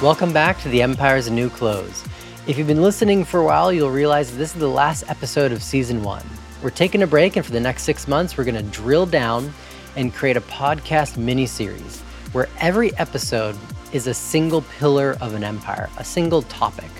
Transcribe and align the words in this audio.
Welcome 0.00 0.32
back 0.32 0.60
to 0.60 0.68
The 0.68 0.80
Empire's 0.80 1.28
New 1.28 1.50
Clothes. 1.50 2.04
If 2.46 2.56
you've 2.56 2.68
been 2.68 2.82
listening 2.82 3.24
for 3.24 3.40
a 3.40 3.44
while, 3.44 3.72
you'll 3.72 3.90
realize 3.90 4.36
this 4.36 4.54
is 4.54 4.60
the 4.60 4.68
last 4.68 5.02
episode 5.08 5.50
of 5.50 5.60
season 5.60 6.04
one. 6.04 6.24
We're 6.62 6.70
taking 6.70 7.02
a 7.02 7.06
break, 7.08 7.34
and 7.34 7.44
for 7.44 7.50
the 7.50 7.58
next 7.58 7.82
six 7.82 8.06
months, 8.06 8.38
we're 8.38 8.44
going 8.44 8.54
to 8.54 8.62
drill 8.62 9.06
down 9.06 9.52
and 9.96 10.14
create 10.14 10.36
a 10.36 10.40
podcast 10.42 11.16
mini 11.16 11.46
series 11.46 12.00
where 12.30 12.48
every 12.60 12.96
episode 12.96 13.58
is 13.92 14.06
a 14.06 14.14
single 14.14 14.62
pillar 14.78 15.16
of 15.20 15.34
an 15.34 15.42
empire, 15.42 15.90
a 15.98 16.04
single 16.04 16.42
topic. 16.42 16.90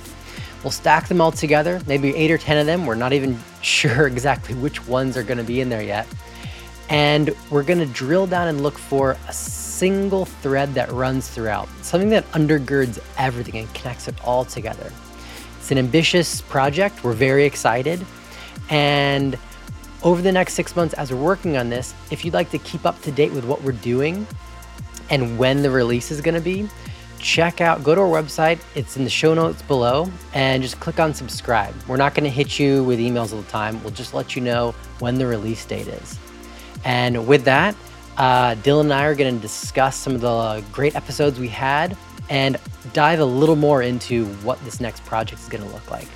We'll 0.64 0.72
stack 0.72 1.06
them 1.06 1.20
all 1.20 1.30
together, 1.30 1.80
maybe 1.86 2.16
eight 2.16 2.32
or 2.32 2.38
10 2.38 2.58
of 2.58 2.66
them. 2.66 2.84
We're 2.84 2.96
not 2.96 3.12
even 3.12 3.38
sure 3.62 4.08
exactly 4.08 4.56
which 4.56 4.84
ones 4.88 5.16
are 5.16 5.22
going 5.22 5.38
to 5.38 5.44
be 5.44 5.60
in 5.60 5.68
there 5.68 5.84
yet. 5.84 6.08
And 6.88 7.34
we're 7.50 7.62
going 7.62 7.80
to 7.80 7.86
drill 7.86 8.26
down 8.26 8.48
and 8.48 8.62
look 8.62 8.78
for 8.78 9.16
a 9.28 9.32
single 9.32 10.24
thread 10.24 10.74
that 10.74 10.90
runs 10.90 11.28
throughout, 11.28 11.68
something 11.82 12.10
that 12.10 12.30
undergirds 12.32 12.98
everything 13.18 13.58
and 13.58 13.74
connects 13.74 14.08
it 14.08 14.14
all 14.24 14.44
together. 14.44 14.90
It's 15.58 15.70
an 15.70 15.78
ambitious 15.78 16.40
project. 16.40 17.04
We're 17.04 17.12
very 17.12 17.44
excited. 17.44 18.04
And 18.70 19.38
over 20.02 20.22
the 20.22 20.32
next 20.32 20.54
six 20.54 20.74
months, 20.74 20.94
as 20.94 21.12
we're 21.12 21.22
working 21.22 21.56
on 21.56 21.68
this, 21.70 21.94
if 22.10 22.24
you'd 22.24 22.34
like 22.34 22.50
to 22.50 22.58
keep 22.58 22.86
up 22.86 23.00
to 23.02 23.12
date 23.12 23.32
with 23.32 23.44
what 23.44 23.62
we're 23.62 23.72
doing 23.72 24.26
and 25.10 25.38
when 25.38 25.62
the 25.62 25.70
release 25.70 26.10
is 26.10 26.20
going 26.20 26.34
to 26.34 26.40
be, 26.40 26.68
check 27.18 27.60
out, 27.60 27.82
go 27.82 27.94
to 27.94 28.00
our 28.00 28.08
website. 28.08 28.60
It's 28.74 28.96
in 28.96 29.04
the 29.04 29.10
show 29.10 29.34
notes 29.34 29.62
below 29.62 30.10
and 30.34 30.62
just 30.62 30.78
click 30.80 31.00
on 31.00 31.14
subscribe. 31.14 31.74
We're 31.86 31.96
not 31.96 32.14
going 32.14 32.24
to 32.24 32.30
hit 32.30 32.58
you 32.58 32.84
with 32.84 32.98
emails 32.98 33.32
all 33.32 33.42
the 33.42 33.50
time. 33.50 33.82
We'll 33.82 33.92
just 33.92 34.14
let 34.14 34.36
you 34.36 34.42
know 34.42 34.72
when 35.00 35.16
the 35.16 35.26
release 35.26 35.64
date 35.64 35.88
is. 35.88 36.18
And 36.84 37.26
with 37.26 37.44
that, 37.44 37.74
uh, 38.16 38.54
Dylan 38.56 38.82
and 38.82 38.92
I 38.92 39.04
are 39.04 39.14
going 39.14 39.34
to 39.34 39.40
discuss 39.40 39.96
some 39.96 40.14
of 40.14 40.20
the 40.20 40.64
great 40.72 40.96
episodes 40.96 41.38
we 41.38 41.48
had 41.48 41.96
and 42.30 42.56
dive 42.92 43.20
a 43.20 43.24
little 43.24 43.56
more 43.56 43.82
into 43.82 44.26
what 44.42 44.62
this 44.64 44.80
next 44.80 45.04
project 45.04 45.40
is 45.40 45.48
going 45.48 45.64
to 45.64 45.70
look 45.70 45.90
like. 45.90 46.08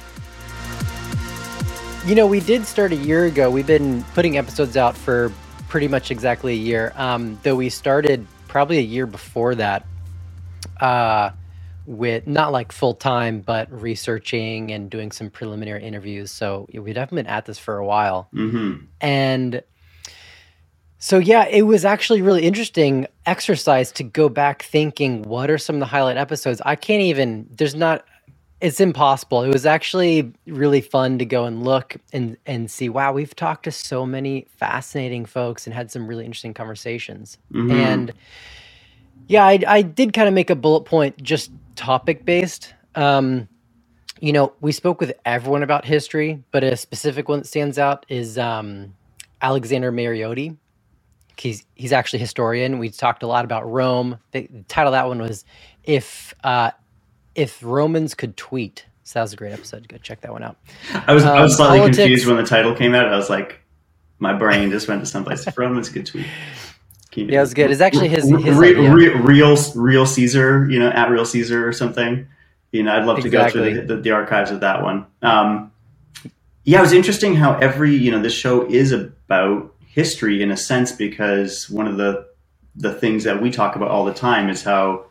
You 2.06 2.16
know, 2.16 2.26
we 2.26 2.40
did 2.40 2.66
start 2.66 2.92
a 2.92 2.96
year 2.96 3.26
ago. 3.26 3.50
We've 3.50 3.66
been 3.66 4.02
putting 4.14 4.36
episodes 4.36 4.76
out 4.76 4.96
for 4.96 5.32
pretty 5.68 5.88
much 5.88 6.10
exactly 6.10 6.52
a 6.52 6.56
year, 6.56 6.92
um, 6.96 7.38
though 7.44 7.56
we 7.56 7.68
started 7.68 8.26
probably 8.48 8.78
a 8.78 8.82
year 8.82 9.06
before 9.06 9.54
that 9.54 9.86
uh, 10.80 11.30
with 11.86 12.26
not 12.26 12.52
like 12.52 12.72
full 12.72 12.94
time, 12.94 13.40
but 13.40 13.70
researching 13.72 14.72
and 14.72 14.90
doing 14.90 15.12
some 15.12 15.30
preliminary 15.30 15.84
interviews. 15.84 16.30
So 16.30 16.68
we'd 16.72 16.96
have 16.96 17.10
been 17.10 17.26
at 17.26 17.46
this 17.46 17.58
for 17.58 17.78
a 17.78 17.86
while. 17.86 18.28
Mm-hmm. 18.34 18.84
And 19.00 19.62
so 21.02 21.18
yeah, 21.18 21.46
it 21.48 21.62
was 21.62 21.84
actually 21.84 22.22
really 22.22 22.44
interesting 22.44 23.08
exercise 23.26 23.90
to 23.94 24.04
go 24.04 24.30
back 24.30 24.62
thinking 24.62 25.24
what 25.24 25.50
are 25.50 25.58
some 25.58 25.74
of 25.76 25.80
the 25.80 25.86
highlight 25.86 26.16
episodes. 26.16 26.62
I 26.64 26.76
can't 26.76 27.02
even 27.02 27.48
there's 27.50 27.74
not 27.74 28.04
it's 28.60 28.80
impossible. 28.80 29.42
It 29.42 29.52
was 29.52 29.66
actually 29.66 30.32
really 30.46 30.80
fun 30.80 31.18
to 31.18 31.26
go 31.26 31.44
and 31.46 31.64
look 31.64 31.96
and 32.12 32.36
and 32.46 32.70
see 32.70 32.88
wow, 32.88 33.12
we've 33.12 33.34
talked 33.34 33.64
to 33.64 33.72
so 33.72 34.06
many 34.06 34.46
fascinating 34.58 35.26
folks 35.26 35.66
and 35.66 35.74
had 35.74 35.90
some 35.90 36.06
really 36.06 36.24
interesting 36.24 36.54
conversations. 36.54 37.36
Mhm. 37.52 37.72
And 37.72 38.14
yeah, 39.28 39.44
I 39.46 39.60
I 39.66 39.82
did 39.82 40.12
kind 40.14 40.28
of 40.28 40.34
make 40.34 40.50
a 40.50 40.56
bullet 40.56 40.82
point 40.84 41.22
just 41.22 41.50
topic 41.76 42.24
based. 42.24 42.74
Um 42.94 43.48
you 44.20 44.32
know, 44.32 44.54
we 44.60 44.72
spoke 44.72 45.00
with 45.00 45.14
everyone 45.26 45.62
about 45.64 45.84
history, 45.84 46.42
but 46.52 46.64
a 46.64 46.76
specific 46.76 47.28
one 47.28 47.40
that 47.40 47.46
stands 47.46 47.78
out 47.78 48.06
is 48.08 48.38
um, 48.38 48.94
Alexander 49.42 49.92
Mariotti. 49.92 50.56
He's 51.36 51.64
he's 51.74 51.92
actually 51.92 52.18
a 52.18 52.20
historian. 52.20 52.78
We 52.78 52.90
talked 52.90 53.22
a 53.22 53.26
lot 53.26 53.44
about 53.44 53.68
Rome. 53.70 54.18
The, 54.32 54.46
the 54.50 54.62
title 54.64 54.92
of 54.92 54.98
that 54.98 55.08
one 55.08 55.20
was 55.20 55.44
"If 55.84 56.34
uh, 56.44 56.70
If 57.34 57.62
Romans 57.62 58.14
Could 58.14 58.36
Tweet." 58.36 58.86
So 59.04 59.18
that 59.18 59.22
was 59.22 59.32
a 59.32 59.36
great 59.36 59.52
episode. 59.52 59.88
Go 59.88 59.96
check 59.98 60.20
that 60.20 60.32
one 60.32 60.42
out. 60.44 60.56
I 61.06 61.12
was 61.14 61.24
I 61.24 61.40
was 61.42 61.52
Um, 61.52 61.56
slightly 61.56 61.78
politics- 61.78 61.96
confused 61.98 62.26
when 62.26 62.36
the 62.36 62.44
title 62.44 62.74
came 62.74 62.94
out. 62.94 63.08
I 63.12 63.16
was 63.16 63.28
like, 63.28 63.60
my 64.20 64.32
brain 64.32 64.70
just 64.70 64.86
went 64.86 65.00
to 65.00 65.06
someplace. 65.06 65.46
If 65.46 65.58
Romans 65.58 65.88
good 65.88 66.06
tweet. 66.06 66.26
Yeah, 67.14 67.38
it 67.38 67.40
was 67.40 67.52
good. 67.52 67.70
It's 67.70 67.80
actually 67.82 68.08
his- 68.08 68.24
his 68.30 68.56
Re- 68.56 68.70
idea. 68.70 68.94
re- 68.94 69.08
real 69.14 69.56
real 69.74 70.06
Caesar, 70.06 70.66
you 70.70 70.78
know, 70.78 70.88
at 70.90 71.10
real 71.10 71.24
Caesar 71.26 71.66
or 71.68 71.72
something. 71.72 72.26
You 72.70 72.84
know, 72.84 72.94
I'd 72.96 73.04
love 73.04 73.20
to 73.20 73.28
go 73.28 73.38
Exactly. 73.38 73.74
through 73.74 73.86
the, 73.86 73.96
the, 73.96 74.00
the 74.02 74.10
archives 74.12 74.50
of 74.50 74.60
that 74.60 74.82
one. 74.82 75.04
Um, 75.20 75.72
yeah, 76.64 76.78
it 76.78 76.82
was 76.82 76.92
interesting 76.92 77.34
how 77.34 77.56
every 77.58 77.94
you 77.94 78.10
know 78.12 78.22
this 78.22 78.32
show 78.32 78.64
is 78.70 78.92
about 78.92 79.71
history 79.92 80.42
in 80.42 80.50
a 80.50 80.56
sense 80.56 80.90
because 80.90 81.68
one 81.68 81.86
of 81.86 81.96
the 81.98 82.26
the 82.74 82.92
things 82.94 83.24
that 83.24 83.42
we 83.42 83.50
talk 83.50 83.76
about 83.76 83.90
all 83.90 84.06
the 84.06 84.14
time 84.14 84.48
is 84.48 84.62
how 84.62 85.04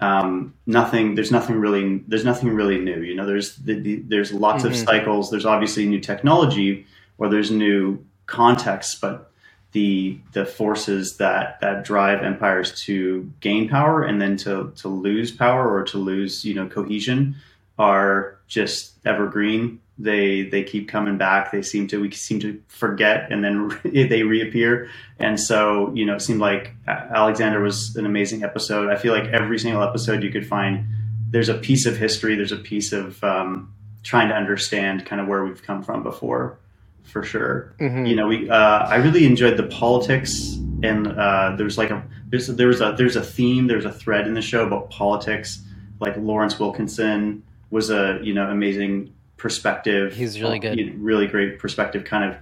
um, 0.00 0.54
nothing 0.66 1.14
there's 1.14 1.30
nothing 1.32 1.56
really 1.56 1.98
there's 2.06 2.24
nothing 2.24 2.50
really 2.50 2.78
new 2.78 3.00
you 3.00 3.14
know 3.14 3.26
there's 3.26 3.56
the, 3.56 3.74
the, 3.80 3.96
there's 4.06 4.32
lots 4.32 4.64
of 4.64 4.72
Mhm. 4.72 4.84
cycles 4.84 5.30
there's 5.30 5.46
obviously 5.46 5.86
new 5.86 6.00
technology 6.00 6.86
or 7.18 7.28
there's 7.28 7.50
new 7.50 7.98
contexts 8.26 8.94
but 8.94 9.30
the 9.72 10.18
the 10.32 10.44
forces 10.44 11.16
that 11.16 11.58
that 11.60 11.84
drive 11.84 12.22
empires 12.22 12.78
to 12.84 13.30
gain 13.40 13.68
power 13.68 14.02
and 14.02 14.20
then 14.20 14.36
to 14.36 14.72
to 14.76 14.88
lose 14.88 15.30
power 15.30 15.72
or 15.74 15.82
to 15.84 15.96
lose 15.96 16.44
you 16.44 16.54
know 16.54 16.66
cohesion 16.66 17.34
are 17.78 18.36
just 18.48 18.92
evergreen 19.06 19.80
they 20.02 20.42
they 20.42 20.62
keep 20.62 20.88
coming 20.88 21.18
back. 21.18 21.52
They 21.52 21.62
seem 21.62 21.86
to 21.88 22.00
we 22.00 22.10
seem 22.10 22.40
to 22.40 22.60
forget 22.68 23.30
and 23.30 23.44
then 23.44 23.78
they 23.84 24.22
reappear. 24.22 24.88
And 25.18 25.38
so 25.38 25.92
you 25.94 26.06
know 26.06 26.14
it 26.16 26.22
seemed 26.22 26.40
like 26.40 26.74
alexander 26.88 27.60
was 27.60 27.96
an 27.96 28.06
amazing 28.06 28.42
episode. 28.42 28.90
I 28.90 28.96
feel 28.96 29.12
like 29.12 29.24
every 29.32 29.58
single 29.58 29.82
episode 29.82 30.22
you 30.22 30.30
could 30.30 30.46
find 30.46 30.86
there's 31.30 31.48
a 31.48 31.54
piece 31.58 31.86
of 31.86 31.96
history. 31.96 32.34
There's 32.34 32.52
a 32.52 32.56
piece 32.56 32.92
of 32.92 33.22
um, 33.22 33.72
trying 34.02 34.28
to 34.28 34.34
understand 34.34 35.06
kind 35.06 35.20
of 35.20 35.28
where 35.28 35.44
we've 35.44 35.62
come 35.62 35.82
from 35.82 36.02
before 36.02 36.58
for 37.04 37.22
sure. 37.22 37.74
Mhm. 37.80 38.08
you 38.08 38.14
know 38.14 38.26
we 38.28 38.48
uh, 38.48 38.78
i 38.86 38.96
really 38.96 39.24
enjoyed 39.26 39.56
the 39.56 39.64
politics 39.64 40.56
and 40.82 41.08
uh, 41.08 41.54
there's 41.56 41.76
like 41.76 41.90
a 41.90 42.02
there's 42.28 42.46
there's 42.46 42.80
a 42.80 42.94
there's 42.96 43.16
a 43.16 43.22
theme 43.22 43.66
there's 43.66 43.84
a 43.84 43.92
thread 43.92 44.26
in 44.26 44.34
the 44.34 44.42
show 44.42 44.64
about 44.66 44.90
politics. 44.90 45.62
Like 45.98 46.16
lawrence 46.16 46.58
wilkerson 46.58 47.42
was 47.70 47.90
a 47.90 48.18
you 48.22 48.32
know 48.32 48.46
amazing 48.48 49.12
perspective 49.40 50.12
He's 50.14 50.38
really 50.40 50.58
good. 50.58 50.78
You 50.78 50.92
really 50.98 51.26
great 51.26 51.58
perspective 51.58 52.04
kind 52.04 52.24
of 52.30 52.36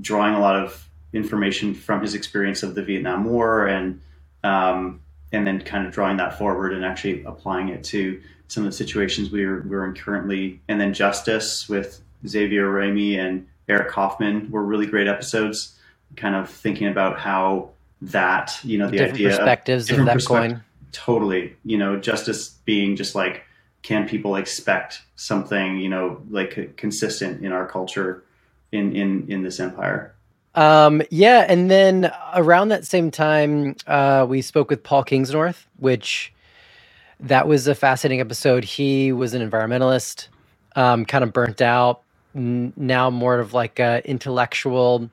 drawing 0.00 0.34
a 0.34 0.40
lot 0.40 0.54
of 0.54 0.88
information 1.12 1.74
from 1.74 2.00
his 2.00 2.14
experience 2.14 2.62
of 2.62 2.76
the 2.76 2.82
vietnam 2.82 3.24
war 3.24 3.66
and 3.66 4.00
um, 4.44 5.00
and 5.32 5.44
then 5.46 5.60
kind 5.60 5.86
of 5.86 5.92
drawing 5.92 6.16
that 6.18 6.38
forward 6.38 6.72
and 6.72 6.84
actually 6.84 7.24
applying 7.24 7.68
it 7.68 7.82
to 7.82 8.22
some 8.46 8.64
of 8.64 8.70
the 8.70 8.76
situations 8.76 9.30
we're 9.30 9.62
we're 9.62 9.84
in 9.84 9.92
currently 9.94 10.60
and 10.68 10.80
then 10.80 10.94
justice 10.94 11.68
with 11.68 12.00
xavier 12.24 12.70
Rami 12.70 13.18
and 13.18 13.48
eric 13.68 13.88
kaufmann 13.88 14.48
were 14.52 14.62
really 14.62 14.86
great 14.86 15.08
episodes 15.08 15.76
kind 16.16 16.36
of 16.36 16.48
thinking 16.48 16.86
about 16.86 17.18
how 17.18 17.70
that 18.02 18.56
you 18.62 18.78
know 18.78 18.86
the 18.86 18.92
different 18.92 19.14
idea 19.14 19.28
of 19.30 19.36
perspectives 19.38 19.84
of 19.84 19.88
different 19.88 20.06
that 20.06 20.14
perspective- 20.14 20.52
coin. 20.52 20.64
totally 20.92 21.56
you 21.64 21.76
know 21.76 21.98
justice 21.98 22.50
being 22.64 22.94
just 22.94 23.16
like 23.16 23.42
can 23.82 24.08
people 24.08 24.36
expect 24.36 25.02
something 25.16 25.78
you 25.78 25.88
know 25.88 26.22
like 26.30 26.76
consistent 26.76 27.44
in 27.44 27.52
our 27.52 27.66
culture 27.66 28.22
in 28.72 28.94
in 28.94 29.26
in 29.28 29.42
this 29.42 29.58
empire 29.60 30.14
Um, 30.54 31.02
yeah, 31.10 31.46
and 31.48 31.70
then 31.70 32.10
around 32.34 32.70
that 32.70 32.84
same 32.84 33.10
time, 33.12 33.76
uh, 33.86 34.26
we 34.28 34.42
spoke 34.42 34.68
with 34.68 34.82
Paul 34.82 35.04
Kingsnorth, 35.04 35.64
which 35.78 36.32
that 37.20 37.46
was 37.46 37.68
a 37.68 37.74
fascinating 37.74 38.20
episode. 38.20 38.64
He 38.64 39.12
was 39.12 39.32
an 39.32 39.48
environmentalist, 39.48 40.26
um, 40.74 41.04
kind 41.04 41.22
of 41.22 41.32
burnt 41.32 41.62
out, 41.62 42.02
n- 42.34 42.72
now 42.76 43.10
more 43.10 43.38
of 43.38 43.54
like 43.54 43.78
a 43.78 44.02
intellectual, 44.04 45.08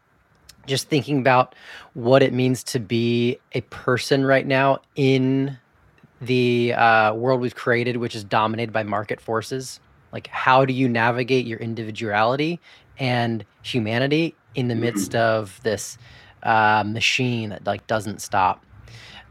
just 0.66 0.90
thinking 0.90 1.20
about 1.20 1.54
what 1.94 2.24
it 2.24 2.34
means 2.34 2.64
to 2.64 2.80
be 2.80 3.38
a 3.54 3.62
person 3.62 4.26
right 4.26 4.48
now 4.48 4.80
in 4.96 5.58
the 6.22 6.74
uh, 6.74 7.14
world 7.14 7.42
we've 7.42 7.56
created, 7.56 7.98
which 7.98 8.16
is 8.16 8.24
dominated 8.24 8.72
by 8.72 8.84
market 8.84 9.22
forces. 9.22 9.80
Like, 10.12 10.28
how 10.28 10.66
do 10.66 10.74
you 10.74 10.88
navigate 10.90 11.46
your 11.46 11.60
individuality 11.60 12.60
and 12.98 13.46
humanity 13.62 14.36
in 14.56 14.68
the 14.68 14.76
midst 14.76 15.16
of 15.16 15.60
this 15.64 15.98
uh, 16.44 16.84
machine 16.86 17.50
that 17.50 17.66
like 17.66 17.86
doesn't 17.88 18.22
stop? 18.22 18.66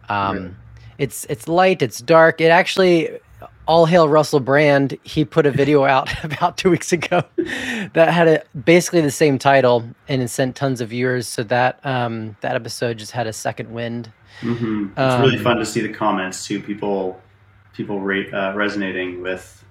Um. 0.09 0.57
It's 0.99 1.27
it's 1.29 1.47
light, 1.47 1.83
it's 1.83 1.99
dark. 2.01 2.41
It 2.41 2.47
actually, 2.47 3.11
all 3.67 3.87
hail 3.87 4.09
Russell 4.09 4.41
Brand. 4.41 4.97
He 5.03 5.25
put 5.25 5.47
a 5.47 5.51
video 5.51 5.85
out 5.85 6.09
about 6.25 6.57
two 6.57 6.71
weeks 6.71 6.93
ago 6.93 7.23
that 7.95 8.09
had 8.13 8.29
a, 8.29 8.43
basically 8.59 9.01
the 9.01 9.11
same 9.11 9.39
title 9.39 9.85
and 10.09 10.23
it 10.23 10.29
sent 10.29 10.57
tons 10.57 10.81
of 10.81 10.91
viewers. 10.91 11.27
So 11.29 11.43
that 11.45 11.85
um, 11.85 12.37
that 12.41 12.55
episode 12.55 12.99
just 12.99 13.13
had 13.13 13.27
a 13.27 13.33
second 13.33 13.73
wind. 13.73 14.11
hmm 14.41 14.89
it's 14.97 15.21
really 15.21 15.37
Um, 15.39 15.43
fun 15.45 15.57
to 15.59 15.67
see 15.67 15.81
the 15.81 15.93
comments 15.93 16.45
too 16.47 16.61
people 16.63 17.21
people 17.75 18.01
rate 18.01 18.33
uh, 18.33 18.53
resonating 18.55 19.21
with 19.23 19.65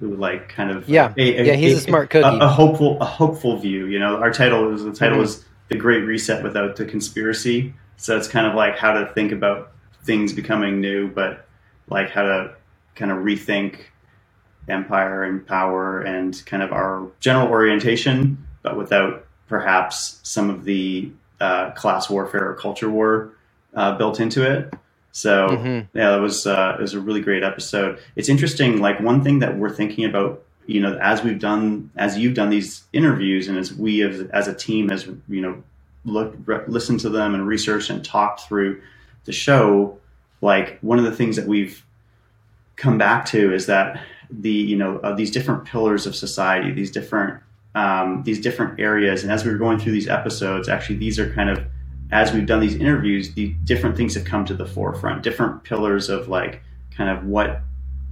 like 0.00 0.48
kind 0.48 0.70
of 0.70 0.88
Yeah. 0.88 1.12
Yeah, 1.16 1.54
he's 1.54 1.78
a 1.78 1.80
smart 1.80 2.10
cookie. 2.10 2.26
a, 2.26 2.38
a 2.40 2.48
hopeful 2.48 3.00
a 3.00 3.04
hopeful 3.04 3.56
view 3.58 3.86
you 3.86 3.98
know 4.00 4.16
our 4.16 4.32
title 4.32 4.74
is 4.74 4.82
the 4.82 4.92
title 4.92 5.18
Mhm. 5.18 5.24
is 5.24 5.44
the 5.68 5.76
great 5.76 6.00
reset 6.00 6.42
without 6.42 6.74
the 6.76 6.84
conspiracy 6.84 7.72
so 7.96 8.16
it's 8.16 8.26
kind 8.26 8.46
of 8.46 8.54
like 8.54 8.76
how 8.76 8.92
to 8.92 9.06
think 9.14 9.30
about 9.32 9.70
things 10.02 10.32
becoming 10.32 10.80
new 10.80 11.06
but 11.08 11.46
like 11.88 12.10
how 12.10 12.22
to 12.22 12.52
kind 12.94 13.10
of 13.10 13.18
rethink 13.18 13.80
empire 14.68 15.24
and 15.24 15.46
power 15.46 16.00
and 16.00 16.44
kind 16.46 16.62
of 16.62 16.72
our 16.72 17.08
general 17.20 17.48
orientation, 17.48 18.46
but 18.62 18.76
without 18.76 19.26
perhaps 19.48 20.20
some 20.22 20.50
of 20.50 20.64
the 20.64 21.10
uh, 21.40 21.70
class 21.72 22.08
warfare 22.08 22.50
or 22.50 22.54
culture 22.54 22.88
war 22.88 23.32
uh, 23.74 23.96
built 23.96 24.20
into 24.20 24.48
it. 24.50 24.72
So 25.12 25.48
mm-hmm. 25.48 25.98
yeah, 25.98 26.10
that 26.10 26.20
was 26.20 26.46
uh, 26.46 26.76
it 26.78 26.80
was 26.80 26.94
a 26.94 27.00
really 27.00 27.20
great 27.20 27.42
episode. 27.42 27.98
It's 28.16 28.28
interesting. 28.28 28.80
Like 28.80 29.00
one 29.00 29.22
thing 29.22 29.40
that 29.40 29.58
we're 29.58 29.74
thinking 29.74 30.04
about, 30.04 30.42
you 30.66 30.80
know, 30.80 30.96
as 30.98 31.22
we've 31.22 31.38
done, 31.38 31.90
as 31.96 32.16
you've 32.16 32.34
done 32.34 32.48
these 32.48 32.84
interviews, 32.92 33.48
and 33.48 33.58
as 33.58 33.74
we 33.74 34.02
as, 34.02 34.22
as 34.30 34.48
a 34.48 34.54
team, 34.54 34.90
as 34.90 35.06
you 35.28 35.42
know, 35.42 35.62
look, 36.04 36.34
re- 36.46 36.64
listened 36.66 37.00
to 37.00 37.10
them 37.10 37.34
and 37.34 37.46
researched 37.46 37.90
and 37.90 38.02
talked 38.04 38.42
through 38.42 38.80
the 39.24 39.32
show. 39.32 39.98
Like 40.40 40.78
one 40.80 40.98
of 40.98 41.04
the 41.04 41.12
things 41.12 41.36
that 41.36 41.46
we've 41.46 41.84
come 42.76 42.98
back 42.98 43.24
to 43.26 43.52
is 43.52 43.66
that 43.66 44.02
the 44.30 44.50
you 44.50 44.76
know 44.76 45.14
these 45.16 45.30
different 45.30 45.64
pillars 45.64 46.06
of 46.06 46.16
society, 46.16 46.72
these 46.72 46.90
different 46.90 47.40
um, 47.74 48.22
these 48.24 48.40
different 48.40 48.78
areas, 48.80 49.22
and 49.22 49.32
as 49.32 49.44
we 49.44 49.50
were 49.50 49.58
going 49.58 49.78
through 49.78 49.92
these 49.92 50.08
episodes, 50.08 50.68
actually 50.68 50.96
these 50.96 51.18
are 51.18 51.32
kind 51.32 51.50
of 51.50 51.64
as 52.10 52.32
we've 52.32 52.46
done 52.46 52.60
these 52.60 52.74
interviews, 52.74 53.32
the 53.32 53.48
different 53.64 53.96
things 53.96 54.14
have 54.14 54.26
come 54.26 54.44
to 54.44 54.54
the 54.54 54.66
forefront, 54.66 55.22
different 55.22 55.64
pillars 55.64 56.10
of 56.10 56.28
like 56.28 56.62
kind 56.94 57.10
of 57.10 57.24
what 57.24 57.62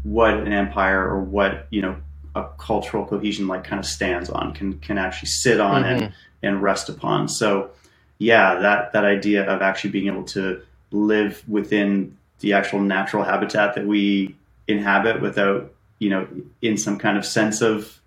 what 0.02 0.32
an 0.34 0.52
empire 0.52 1.06
or 1.06 1.20
what 1.20 1.66
you 1.70 1.82
know 1.82 1.96
a 2.34 2.46
cultural 2.58 3.04
cohesion 3.04 3.46
like 3.46 3.64
kind 3.64 3.78
of 3.78 3.84
stands 3.84 4.30
on 4.30 4.54
can 4.54 4.78
can 4.78 4.96
actually 4.98 5.28
sit 5.28 5.60
on 5.60 5.82
mm-hmm. 5.82 6.04
and 6.04 6.12
and 6.42 6.62
rest 6.62 6.88
upon. 6.88 7.28
So 7.28 7.70
yeah, 8.18 8.58
that 8.60 8.92
that 8.92 9.04
idea 9.04 9.48
of 9.48 9.62
actually 9.62 9.90
being 9.90 10.06
able 10.06 10.24
to 10.24 10.62
live 10.90 11.44
within 11.46 12.16
the 12.40 12.54
actual 12.54 12.80
natural 12.80 13.22
habitat 13.22 13.74
that 13.74 13.86
we 13.86 14.34
inhabit 14.70 15.20
without 15.20 15.72
you 15.98 16.10
know 16.10 16.26
in 16.62 16.76
some 16.76 16.98
kind 16.98 17.18
of 17.18 17.24
sense 17.24 17.60
of 17.60 18.00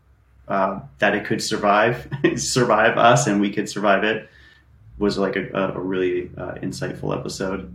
uh, 0.48 0.80
that 1.00 1.15
it 1.15 1.25
could 1.25 1.42
survive 1.42 2.07
survive 2.36 2.98
us 2.98 3.27
and 3.27 3.39
we 3.39 3.51
could 3.51 3.69
survive 3.69 4.04
it 4.04 4.30
was 4.98 5.18
like 5.18 5.36
a, 5.36 5.50
a 5.54 5.80
really 5.80 6.30
uh, 6.38 6.54
insightful 6.56 7.18
episode. 7.18 7.74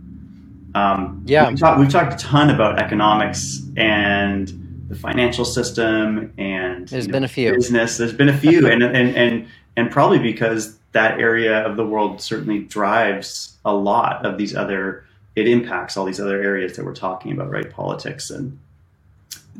Um, 0.75 1.23
yeah, 1.25 1.49
we've, 1.49 1.59
talk, 1.59 1.79
we've, 1.79 1.89
talked 1.89 2.13
a 2.13 2.17
ton 2.17 2.49
about 2.49 2.79
economics 2.79 3.61
and 3.75 4.85
the 4.87 4.95
financial 4.95 5.45
system, 5.45 6.33
and 6.37 6.87
there's 6.87 7.07
been 7.07 7.23
know, 7.23 7.25
a 7.25 7.29
few 7.29 7.53
business. 7.53 7.97
There's 7.97 8.13
been 8.13 8.29
a 8.29 8.37
few, 8.37 8.67
and 8.67 8.83
and 8.83 9.15
and 9.15 9.47
and 9.75 9.91
probably 9.91 10.19
because 10.19 10.77
that 10.91 11.19
area 11.19 11.65
of 11.65 11.75
the 11.75 11.85
world 11.85 12.21
certainly 12.21 12.59
drives 12.59 13.57
a 13.65 13.73
lot 13.73 14.25
of 14.25 14.37
these 14.37 14.55
other. 14.55 15.05
It 15.35 15.47
impacts 15.47 15.97
all 15.97 16.05
these 16.05 16.19
other 16.19 16.41
areas 16.41 16.75
that 16.75 16.85
we're 16.85 16.95
talking 16.95 17.31
about, 17.31 17.49
right? 17.49 17.69
Politics 17.69 18.29
and 18.29 18.59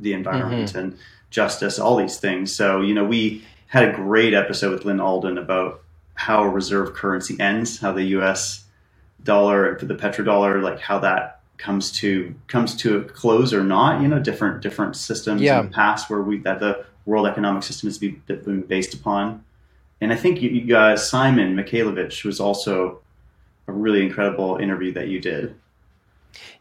the 0.01 0.13
environment 0.13 0.69
mm-hmm. 0.69 0.77
and 0.77 0.97
justice, 1.29 1.79
all 1.79 1.95
these 1.95 2.17
things. 2.17 2.53
So 2.53 2.81
you 2.81 2.93
know, 2.93 3.05
we 3.05 3.43
had 3.67 3.87
a 3.87 3.93
great 3.93 4.33
episode 4.33 4.71
with 4.71 4.85
Lyn 4.85 4.99
Alden 4.99 5.37
about 5.37 5.81
how 6.15 6.43
a 6.43 6.49
reserve 6.49 6.93
currency 6.93 7.39
ends, 7.39 7.79
how 7.79 7.91
the 7.91 8.03
U.S. 8.03 8.65
dollar 9.23 9.75
and 9.75 9.87
the 9.87 9.95
petrodollar, 9.95 10.61
like 10.61 10.79
how 10.79 10.99
that 10.99 11.41
comes 11.57 11.91
to 11.91 12.33
comes 12.47 12.75
to 12.77 12.97
a 12.97 13.03
close 13.03 13.53
or 13.53 13.63
not. 13.63 14.01
You 14.01 14.07
know, 14.07 14.19
different 14.19 14.61
different 14.61 14.95
systems 14.95 15.41
yeah. 15.41 15.59
in 15.59 15.67
the 15.67 15.71
past 15.71 16.09
where 16.09 16.21
we 16.21 16.39
that 16.39 16.59
the 16.59 16.85
world 17.05 17.27
economic 17.27 17.63
system 17.63 17.87
has 17.87 17.97
been 17.97 18.61
based 18.61 18.93
upon. 18.93 19.43
And 20.01 20.13
I 20.13 20.15
think 20.15 20.41
you, 20.41 20.49
you 20.49 20.77
uh, 20.77 20.95
Simon 20.95 21.55
Mikhailovich 21.55 22.23
was 22.23 22.39
also 22.39 23.01
a 23.67 23.71
really 23.71 24.03
incredible 24.03 24.57
interview 24.57 24.93
that 24.93 25.07
you 25.07 25.19
did. 25.19 25.55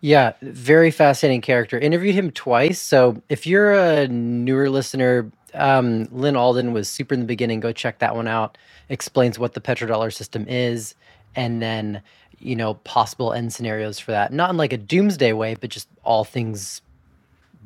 Yeah, 0.00 0.34
very 0.42 0.92
fascinating 0.92 1.40
character. 1.42 1.78
Interviewed 1.78 2.14
him 2.14 2.30
twice. 2.30 2.80
So 2.80 3.22
if 3.28 3.46
you're 3.46 3.74
a 3.74 4.08
newer 4.08 4.70
listener, 4.70 5.30
um, 5.54 6.08
Lyn 6.12 6.36
Alden 6.36 6.72
was 6.72 6.88
super 6.88 7.14
in 7.14 7.20
the 7.20 7.26
beginning. 7.26 7.60
Go 7.60 7.72
check 7.72 7.98
that 8.00 8.16
one 8.16 8.28
out. 8.28 8.58
Explains 8.90 9.38
what 9.40 9.54
the 9.54 9.60
petrodollar 9.60 10.12
system 10.14 10.46
is, 10.48 10.94
and 11.36 11.60
then 11.62 12.02
you 12.40 12.56
know 12.56 12.74
possible 12.74 13.32
end 13.32 13.52
scenarios 13.52 13.98
for 13.98 14.12
that. 14.12 14.32
Not 14.32 14.50
in 14.50 14.56
like 14.56 14.72
a 14.72 14.78
doomsday 14.78 15.32
way, 15.34 15.56
but 15.56 15.70
just 15.70 15.88
all 16.04 16.24
things 16.24 16.82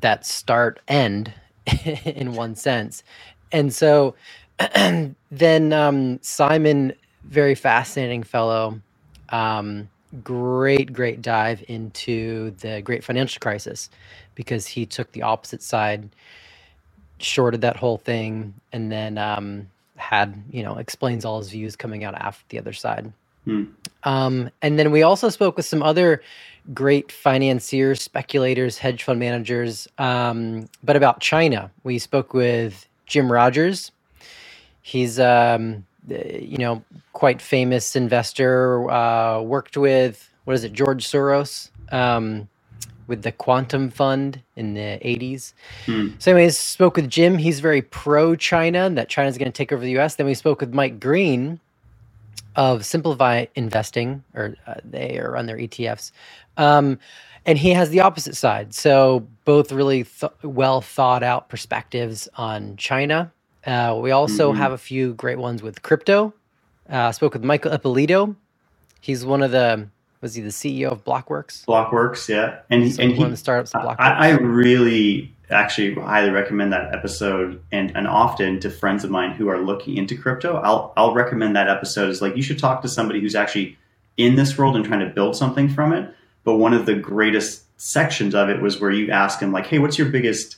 that 0.00 0.26
start 0.26 0.80
end 0.88 1.34
in 2.04 2.34
one 2.34 2.56
sense. 2.56 3.04
And 3.52 3.74
so 3.74 4.16
then 5.30 5.74
um, 5.74 6.20
Simon, 6.22 6.94
very 7.24 7.54
fascinating 7.56 8.24
fellow. 8.24 8.80
Um, 9.30 9.90
great, 10.22 10.92
great 10.92 11.22
dive 11.22 11.64
into 11.68 12.50
the 12.60 12.82
great 12.82 13.04
financial 13.04 13.40
crisis 13.40 13.90
because 14.34 14.66
he 14.66 14.86
took 14.86 15.10
the 15.12 15.22
opposite 15.22 15.62
side 15.62 16.08
shorted 17.18 17.60
that 17.60 17.76
whole 17.76 17.98
thing 17.98 18.52
and 18.72 18.90
then 18.90 19.16
um, 19.16 19.68
had 19.96 20.42
you 20.50 20.62
know 20.62 20.76
explains 20.76 21.24
all 21.24 21.38
his 21.38 21.50
views 21.50 21.76
coming 21.76 22.04
out 22.04 22.14
after 22.14 22.44
the 22.48 22.58
other 22.58 22.72
side. 22.72 23.12
Hmm. 23.44 23.64
um, 24.04 24.50
and 24.60 24.78
then 24.78 24.92
we 24.92 25.02
also 25.02 25.28
spoke 25.28 25.56
with 25.56 25.66
some 25.66 25.82
other 25.82 26.22
great 26.72 27.10
financiers 27.10 28.00
speculators 28.00 28.78
hedge 28.78 29.02
fund 29.02 29.18
managers 29.18 29.88
um, 29.98 30.68
but 30.84 30.96
about 30.96 31.20
china. 31.20 31.70
We 31.84 31.98
spoke 31.98 32.34
with 32.34 32.86
jim 33.06 33.30
rogers. 33.30 33.90
He's 34.82 35.18
um, 35.18 35.84
you 36.08 36.58
know 36.58 36.82
quite 37.12 37.40
famous 37.40 37.94
investor 37.96 38.90
uh, 38.90 39.40
worked 39.40 39.76
with 39.76 40.28
what 40.44 40.54
is 40.54 40.64
it 40.64 40.72
george 40.72 41.06
soros 41.06 41.70
um, 41.92 42.48
with 43.06 43.22
the 43.22 43.32
Quantum 43.32 43.90
Fund 43.90 44.40
in 44.56 44.74
the 44.74 44.98
80s. 45.04 45.52
Hmm. 45.86 46.08
So, 46.18 46.30
anyways, 46.32 46.58
spoke 46.58 46.96
with 46.96 47.10
Jim. 47.10 47.36
He's 47.36 47.60
very 47.60 47.82
pro 47.82 48.36
China, 48.36 48.88
that 48.90 49.08
China's 49.08 49.36
going 49.36 49.52
to 49.52 49.56
take 49.56 49.72
over 49.72 49.82
the 49.84 49.98
US. 49.98 50.14
Then 50.14 50.26
we 50.26 50.34
spoke 50.34 50.60
with 50.60 50.72
Mike 50.72 50.98
Green 50.98 51.60
of 52.56 52.84
Simplify 52.84 53.46
Investing, 53.54 54.24
or 54.34 54.56
uh, 54.66 54.74
they 54.84 55.20
run 55.22 55.46
their 55.46 55.58
ETFs. 55.58 56.12
Um, 56.56 56.98
and 57.44 57.58
he 57.58 57.70
has 57.70 57.90
the 57.90 58.00
opposite 58.00 58.36
side. 58.36 58.72
So, 58.72 59.26
both 59.44 59.72
really 59.72 60.04
th- 60.04 60.32
well 60.42 60.80
thought 60.80 61.22
out 61.22 61.48
perspectives 61.48 62.28
on 62.36 62.76
China. 62.76 63.32
Uh, 63.66 63.98
we 64.00 64.10
also 64.10 64.50
mm-hmm. 64.50 64.60
have 64.60 64.72
a 64.72 64.78
few 64.78 65.14
great 65.14 65.38
ones 65.38 65.62
with 65.62 65.82
crypto. 65.82 66.34
Uh, 66.88 67.12
spoke 67.12 67.32
with 67.32 67.44
Michael 67.44 67.72
Ippolito. 67.72 68.36
He's 69.00 69.24
one 69.24 69.42
of 69.42 69.50
the 69.50 69.88
was 70.20 70.34
he 70.34 70.42
the 70.42 70.50
CEO 70.50 70.90
of 70.92 71.04
Blockworks? 71.04 71.64
Blockworks, 71.66 72.28
yeah, 72.28 72.60
and 72.70 72.94
so 72.94 73.02
and 73.02 73.12
he, 73.12 73.24
the 73.24 73.36
startups. 73.36 73.74
I, 73.74 73.94
I, 73.98 74.30
really 74.30 75.34
actually 75.50 75.94
highly 75.94 76.30
recommend 76.30 76.72
that 76.72 76.94
episode, 76.94 77.60
and 77.72 77.94
and 77.96 78.06
often 78.06 78.60
to 78.60 78.70
friends 78.70 79.04
of 79.04 79.10
mine 79.10 79.32
who 79.32 79.48
are 79.48 79.58
looking 79.58 79.96
into 79.96 80.16
crypto, 80.16 80.56
I'll 80.56 80.92
I'll 80.96 81.12
recommend 81.12 81.56
that 81.56 81.68
episode. 81.68 82.08
Is 82.08 82.22
like 82.22 82.36
you 82.36 82.42
should 82.42 82.58
talk 82.58 82.82
to 82.82 82.88
somebody 82.88 83.20
who's 83.20 83.34
actually 83.34 83.76
in 84.16 84.36
this 84.36 84.56
world 84.56 84.76
and 84.76 84.84
trying 84.84 85.00
to 85.00 85.12
build 85.12 85.36
something 85.36 85.68
from 85.68 85.92
it. 85.92 86.14
But 86.44 86.56
one 86.56 86.72
of 86.72 86.86
the 86.86 86.94
greatest 86.94 87.64
sections 87.80 88.34
of 88.34 88.48
it 88.48 88.62
was 88.62 88.80
where 88.80 88.90
you 88.90 89.10
ask 89.10 89.40
him 89.40 89.50
like, 89.50 89.66
"Hey, 89.66 89.80
what's 89.80 89.98
your 89.98 90.08
biggest 90.08 90.56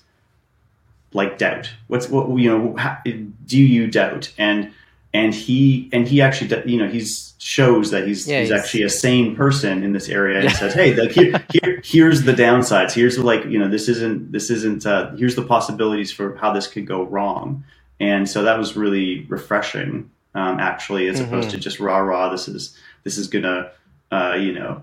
like 1.14 1.38
doubt? 1.38 1.70
What's 1.86 2.08
what 2.08 2.28
you 2.38 2.50
know? 2.50 2.76
How, 2.76 2.98
do 3.04 3.58
you 3.58 3.86
doubt?" 3.86 4.32
and 4.36 4.72
and 5.14 5.32
he 5.32 5.88
and 5.92 6.06
he 6.06 6.20
actually 6.20 6.70
you 6.70 6.76
know 6.76 6.88
he's 6.88 7.34
shows 7.38 7.90
that 7.90 8.06
he's 8.06 8.26
yeah, 8.26 8.40
he's, 8.40 8.48
he's, 8.48 8.58
actually 8.58 8.82
a 8.82 8.88
sane 8.88 9.36
person 9.36 9.84
in 9.84 9.92
this 9.92 10.08
area 10.08 10.40
and 10.40 10.44
yeah. 10.44 10.52
says 10.56 10.74
hey 10.74 10.94
like 10.94 11.10
here, 11.10 11.44
here, 11.50 11.80
here's 11.84 12.22
the 12.22 12.32
downsides 12.32 12.92
here's 12.92 13.18
like 13.18 13.44
you 13.44 13.58
know 13.58 13.68
this 13.68 13.88
isn't 13.88 14.32
this 14.32 14.50
isn't 14.50 14.84
uh, 14.84 15.14
here's 15.16 15.36
the 15.36 15.42
possibilities 15.42 16.10
for 16.10 16.36
how 16.36 16.52
this 16.52 16.66
could 16.66 16.86
go 16.86 17.04
wrong 17.04 17.62
and 18.00 18.28
so 18.28 18.42
that 18.42 18.58
was 18.58 18.76
really 18.76 19.24
refreshing 19.26 20.10
um, 20.34 20.58
actually 20.58 21.06
as 21.06 21.20
mm-hmm. 21.20 21.26
opposed 21.26 21.50
to 21.50 21.58
just 21.58 21.78
rah 21.78 21.98
rah 21.98 22.30
this 22.30 22.48
is 22.48 22.76
this 23.04 23.18
is 23.18 23.28
gonna 23.28 23.70
uh, 24.10 24.34
you 24.38 24.52
know 24.52 24.82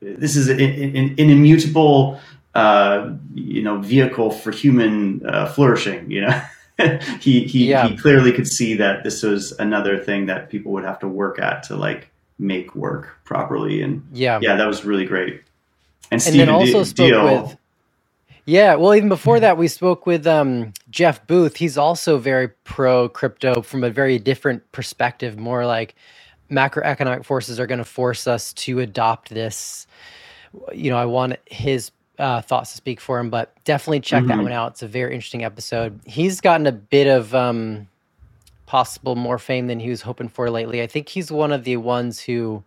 this 0.00 0.34
is 0.34 0.48
an, 0.48 0.60
an, 0.60 0.96
an 0.96 1.30
immutable 1.30 2.18
uh, 2.54 3.10
you 3.34 3.62
know 3.62 3.78
vehicle 3.78 4.30
for 4.30 4.50
human 4.50 5.24
uh, 5.26 5.46
flourishing 5.46 6.10
you 6.10 6.20
know? 6.22 6.42
He 7.20 7.44
he, 7.44 7.68
yeah. 7.68 7.86
he 7.86 7.96
clearly 7.96 8.32
could 8.32 8.48
see 8.48 8.74
that 8.74 9.04
this 9.04 9.22
was 9.22 9.52
another 9.52 9.98
thing 9.98 10.26
that 10.26 10.48
people 10.48 10.72
would 10.72 10.84
have 10.84 10.98
to 11.00 11.06
work 11.06 11.38
at 11.38 11.62
to 11.64 11.76
like 11.76 12.10
make 12.38 12.74
work 12.74 13.18
properly 13.24 13.82
and 13.82 14.04
yeah. 14.12 14.40
Yeah 14.42 14.56
that 14.56 14.66
was 14.66 14.84
really 14.84 15.04
great. 15.04 15.42
And, 16.10 16.20
and 16.26 16.34
then 16.34 16.48
also 16.48 16.80
D- 16.80 16.84
spoke 16.84 17.12
Diehl, 17.12 17.42
with 17.42 17.58
yeah 18.46 18.74
well 18.74 18.94
even 18.94 19.08
before 19.08 19.38
that 19.38 19.58
we 19.58 19.68
spoke 19.68 20.06
with 20.06 20.26
um, 20.26 20.72
jeff 20.90 21.24
booth. 21.26 21.56
He's 21.56 21.78
also 21.78 22.18
very 22.18 22.48
pro 22.64 23.08
crypto 23.08 23.62
from 23.62 23.84
a 23.84 23.90
very 23.90 24.18
different 24.18 24.72
perspective 24.72 25.38
more 25.38 25.66
like 25.66 25.94
macroeconomic 26.50 27.24
forces 27.24 27.60
are 27.60 27.66
going 27.66 27.78
to 27.78 27.84
force 27.84 28.26
us 28.26 28.52
to 28.54 28.80
adopt 28.80 29.28
this. 29.28 29.86
You 30.72 30.90
know 30.90 30.98
i 30.98 31.06
want 31.06 31.36
his 31.46 31.92
uh, 32.22 32.40
thoughts 32.40 32.70
to 32.70 32.76
speak 32.76 33.00
for 33.00 33.18
him, 33.18 33.30
but 33.30 33.52
definitely 33.64 34.00
check 34.00 34.20
mm-hmm. 34.20 34.28
that 34.28 34.42
one 34.42 34.52
out. 34.52 34.72
It's 34.72 34.82
a 34.82 34.88
very 34.88 35.12
interesting 35.12 35.44
episode. 35.44 35.98
He's 36.06 36.40
gotten 36.40 36.68
a 36.68 36.72
bit 36.72 37.08
of 37.08 37.34
um, 37.34 37.88
possible 38.66 39.16
more 39.16 39.38
fame 39.38 39.66
than 39.66 39.80
he 39.80 39.90
was 39.90 40.02
hoping 40.02 40.28
for 40.28 40.48
lately. 40.48 40.80
I 40.80 40.86
think 40.86 41.08
he's 41.08 41.32
one 41.32 41.50
of 41.50 41.64
the 41.64 41.78
ones 41.78 42.20
who 42.20 42.62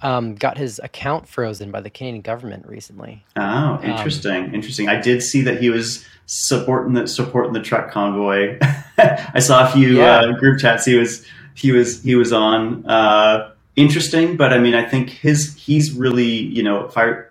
um, 0.00 0.34
got 0.34 0.56
his 0.56 0.80
account 0.82 1.28
frozen 1.28 1.70
by 1.70 1.82
the 1.82 1.90
Canadian 1.90 2.22
government 2.22 2.66
recently. 2.66 3.22
Oh, 3.36 3.42
Um, 3.42 3.84
interesting, 3.84 4.54
interesting. 4.54 4.88
I 4.88 4.98
did 4.98 5.22
see 5.22 5.42
that 5.42 5.60
he 5.60 5.68
was 5.68 6.06
supporting 6.24 6.94
the 6.94 7.06
supporting 7.06 7.52
the 7.52 7.60
truck 7.60 7.90
convoy. 7.90 8.58
I 8.98 9.40
saw 9.40 9.68
a 9.68 9.70
few 9.70 9.98
Yeah. 9.98 10.20
uh, 10.20 10.32
group 10.38 10.58
chats 10.58 10.86
he 10.86 10.94
was 10.94 11.26
he 11.52 11.70
was 11.70 12.02
he 12.02 12.14
was 12.14 12.32
on. 12.32 12.86
Uh, 12.86 13.50
interesting, 13.76 14.38
but 14.38 14.54
I 14.54 14.58
mean, 14.58 14.74
I 14.74 14.88
think 14.88 15.10
his 15.10 15.54
he's 15.56 15.92
really 15.92 16.24
you 16.24 16.62
know 16.62 16.86
if 16.86 16.96
I 16.96 17.24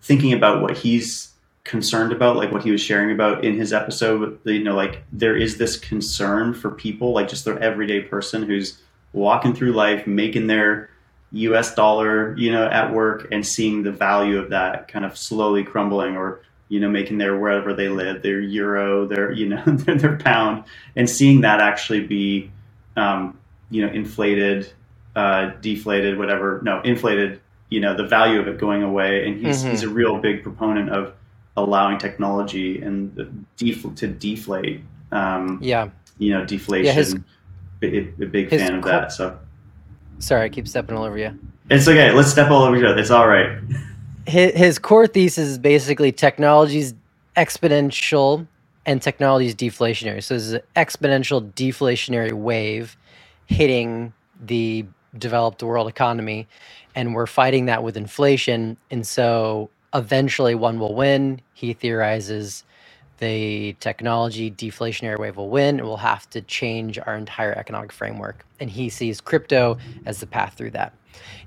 thinking 0.00 0.32
about 0.32 0.62
what 0.62 0.78
he's 0.78 1.30
concerned 1.64 2.12
about, 2.12 2.36
like 2.36 2.50
what 2.50 2.62
he 2.62 2.70
was 2.70 2.80
sharing 2.80 3.12
about 3.12 3.44
in 3.44 3.56
his 3.56 3.72
episode, 3.72 4.38
you 4.44 4.64
know, 4.64 4.74
like 4.74 5.02
there 5.12 5.36
is 5.36 5.58
this 5.58 5.76
concern 5.76 6.54
for 6.54 6.70
people, 6.70 7.12
like 7.12 7.28
just 7.28 7.44
the 7.44 7.54
everyday 7.58 8.00
person 8.00 8.42
who's 8.42 8.80
walking 9.12 9.54
through 9.54 9.72
life, 9.72 10.06
making 10.06 10.46
their 10.46 10.90
US 11.32 11.74
dollar, 11.74 12.36
you 12.36 12.50
know, 12.50 12.66
at 12.66 12.92
work 12.92 13.28
and 13.30 13.46
seeing 13.46 13.82
the 13.82 13.92
value 13.92 14.38
of 14.38 14.50
that 14.50 14.88
kind 14.88 15.04
of 15.04 15.16
slowly 15.16 15.62
crumbling 15.62 16.16
or, 16.16 16.40
you 16.68 16.80
know, 16.80 16.88
making 16.88 17.18
their 17.18 17.38
wherever 17.38 17.74
they 17.74 17.88
live, 17.88 18.22
their 18.22 18.40
euro, 18.40 19.06
their, 19.06 19.30
you 19.30 19.48
know, 19.48 19.62
their, 19.66 19.96
their 19.96 20.16
pound 20.16 20.64
and 20.96 21.08
seeing 21.08 21.42
that 21.42 21.60
actually 21.60 22.04
be, 22.06 22.50
um, 22.96 23.38
you 23.70 23.86
know, 23.86 23.92
inflated, 23.92 24.72
uh, 25.14 25.50
deflated, 25.60 26.18
whatever, 26.18 26.60
no, 26.64 26.80
inflated, 26.80 27.40
you 27.70 27.80
know, 27.80 27.96
the 27.96 28.04
value 28.06 28.38
of 28.40 28.48
it 28.48 28.58
going 28.58 28.82
away. 28.82 29.26
And 29.26 29.44
he's, 29.44 29.64
Mhm. 29.64 29.70
he's 29.70 29.82
a 29.82 29.88
real 29.88 30.18
big 30.18 30.42
proponent 30.42 30.90
of 30.90 31.12
allowing 31.56 31.98
technology 31.98 32.80
and 32.82 33.14
def- 33.56 33.94
to 33.96 34.06
deflate, 34.08 34.82
um, 35.12 35.58
Yeah. 35.62 35.88
you 36.18 36.32
know, 36.32 36.44
deflation. 36.44 36.86
Yeah, 36.86 36.92
his- 36.92 37.14
a, 37.82 37.98
a 38.22 38.26
big 38.26 38.50
fan 38.50 38.74
of 38.74 38.84
that. 38.84 39.12
So 39.12 39.38
Sorry, 40.18 40.44
I 40.44 40.48
keep 40.50 40.68
stepping 40.68 40.96
all 40.96 41.04
over 41.04 41.16
you. 41.16 41.30
it's 41.70 41.88
okay. 41.88 42.12
Let's 42.12 42.30
step 42.30 42.50
all 42.50 42.62
over 42.64 42.76
each 42.76 42.84
other. 42.84 42.98
It's 42.98 43.10
all 43.10 43.26
right. 43.28 43.58
his, 44.26 44.52
his 44.54 44.78
core 44.78 45.06
thesis 45.06 45.48
is 45.48 45.58
basically 45.58 46.12
technology's 46.12 46.94
exponential 47.36 48.46
and 48.86 49.00
technology's 49.02 49.54
deflationary. 49.54 50.22
So 50.22 50.34
there's 50.34 50.52
an 50.52 50.60
exponential 50.76 51.52
deflationary 51.54 52.32
wave 52.32 52.96
hitting 53.46 54.12
the 54.44 54.84
developed 55.18 55.62
world 55.62 55.88
economy, 55.88 56.48
and 56.94 57.14
we're 57.14 57.26
fighting 57.26 57.66
that 57.66 57.82
with 57.82 57.96
inflation. 57.96 58.76
And 58.90 59.06
so 59.06 59.70
eventually 59.94 60.54
one 60.54 60.78
will 60.78 60.94
win. 60.94 61.40
He 61.54 61.72
theorizes 61.72 62.64
the 63.18 63.76
technology 63.80 64.50
deflationary 64.50 65.18
wave 65.18 65.36
will 65.36 65.50
win 65.50 65.78
and 65.78 65.86
we'll 65.86 65.98
have 65.98 66.28
to 66.30 66.40
change 66.40 66.98
our 66.98 67.14
entire 67.14 67.52
economic 67.52 67.92
framework. 67.92 68.46
And 68.58 68.70
he 68.70 68.88
sees 68.88 69.20
crypto 69.20 69.76
as 70.06 70.20
the 70.20 70.26
path 70.26 70.54
through 70.54 70.70
that. 70.70 70.94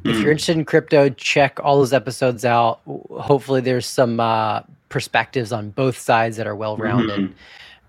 If 0.06 0.20
you're 0.20 0.32
interested 0.32 0.58
in 0.58 0.66
crypto, 0.66 1.10
check 1.10 1.60
all 1.64 1.78
those 1.78 1.94
episodes 1.94 2.44
out. 2.44 2.82
Hopefully, 2.86 3.62
there's 3.62 3.86
some 3.86 4.20
uh, 4.20 4.62
perspectives 4.90 5.52
on 5.52 5.70
both 5.70 5.98
sides 5.98 6.38
that 6.38 6.46
are 6.46 6.56
well 6.56 6.76
rounded. 6.78 7.34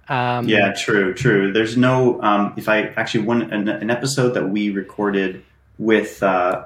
Um, 0.09 0.49
Yeah, 0.49 0.73
true, 0.73 1.13
true. 1.15 1.53
There's 1.53 1.77
no. 1.77 2.21
Um, 2.23 2.55
if 2.57 2.69
I 2.69 2.83
actually 2.97 3.25
one 3.25 3.51
an, 3.53 3.69
an 3.69 3.91
episode 3.91 4.31
that 4.35 4.49
we 4.49 4.71
recorded 4.71 5.43
with 5.79 6.23
uh, 6.23 6.65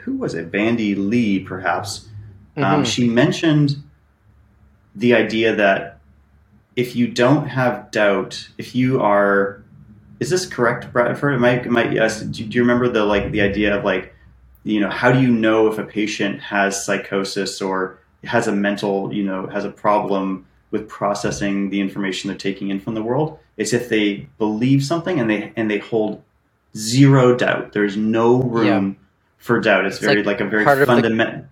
who 0.00 0.16
was 0.16 0.34
it? 0.34 0.50
Bandy 0.50 0.94
Lee, 0.94 1.40
perhaps. 1.40 2.08
Um, 2.56 2.82
mhm. 2.82 2.86
she 2.86 3.08
mentioned 3.08 3.82
the 4.94 5.14
idea 5.14 5.54
that 5.54 6.00
if 6.76 6.96
you 6.96 7.08
don't 7.08 7.48
have 7.48 7.90
doubt, 7.90 8.48
if 8.58 8.74
you 8.74 9.00
are, 9.00 9.62
is 10.20 10.30
this 10.30 10.46
correct, 10.46 10.92
Bradford? 10.92 11.34
Am 11.34 11.44
I, 11.44 11.60
am 11.60 11.76
I 11.76 11.90
yes? 11.90 12.22
Do, 12.22 12.44
do 12.44 12.56
you 12.56 12.62
remember 12.62 12.88
the 12.88 13.04
like 13.04 13.30
the 13.30 13.40
idea 13.40 13.76
of 13.76 13.84
like, 13.84 14.14
you 14.64 14.80
know, 14.80 14.90
how 14.90 15.12
do 15.12 15.20
you 15.20 15.30
know 15.30 15.68
if 15.68 15.78
a 15.78 15.84
patient 15.84 16.40
has 16.40 16.84
psychosis 16.84 17.62
or 17.62 17.98
has 18.24 18.48
a 18.48 18.52
mental, 18.52 19.12
you 19.12 19.24
know, 19.24 19.46
has 19.46 19.64
a 19.64 19.70
problem 19.70 20.46
with 20.70 20.88
processing 20.88 21.70
the 21.70 21.80
information 21.80 22.28
they're 22.28 22.36
taking 22.36 22.70
in 22.70 22.80
from 22.80 22.94
the 22.94 23.02
world? 23.02 23.38
It's 23.56 23.72
if 23.72 23.88
they 23.88 24.28
believe 24.38 24.84
something 24.84 25.18
and 25.18 25.30
they 25.30 25.52
and 25.56 25.70
they 25.70 25.78
hold 25.78 26.22
zero 26.76 27.36
doubt. 27.36 27.72
There's 27.72 27.96
no 27.96 28.36
room 28.36 28.96
for 29.38 29.60
doubt. 29.60 29.86
It's, 29.86 29.96
It's 29.96 30.04
very 30.04 30.22
like 30.22 30.40
like, 30.40 30.40
a 30.40 30.46
very 30.46 30.64
the- 30.64 30.86
fundamental 30.86 31.44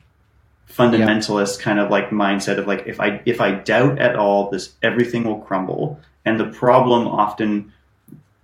fundamentalist 0.68 1.60
kind 1.60 1.78
of 1.78 1.90
like 1.90 2.10
mindset 2.10 2.58
of 2.58 2.66
like 2.66 2.84
if 2.86 3.00
I 3.00 3.20
if 3.24 3.40
I 3.40 3.52
doubt 3.52 3.98
at 3.98 4.16
all, 4.16 4.50
this 4.50 4.74
everything 4.82 5.24
will 5.24 5.38
crumble. 5.38 6.00
And 6.24 6.40
the 6.40 6.46
problem 6.46 7.06
often 7.06 7.72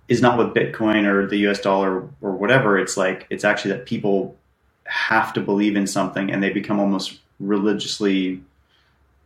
is 0.07 0.21
not 0.21 0.37
with 0.37 0.53
Bitcoin 0.53 1.05
or 1.05 1.27
the 1.27 1.37
US 1.47 1.59
dollar 1.59 2.07
or 2.21 2.31
whatever. 2.31 2.77
It's 2.77 2.97
like 2.97 3.27
it's 3.29 3.43
actually 3.43 3.71
that 3.71 3.85
people 3.85 4.35
have 4.85 5.33
to 5.33 5.41
believe 5.41 5.75
in 5.75 5.87
something 5.87 6.31
and 6.31 6.41
they 6.41 6.49
become 6.49 6.79
almost 6.79 7.19
religiously 7.39 8.41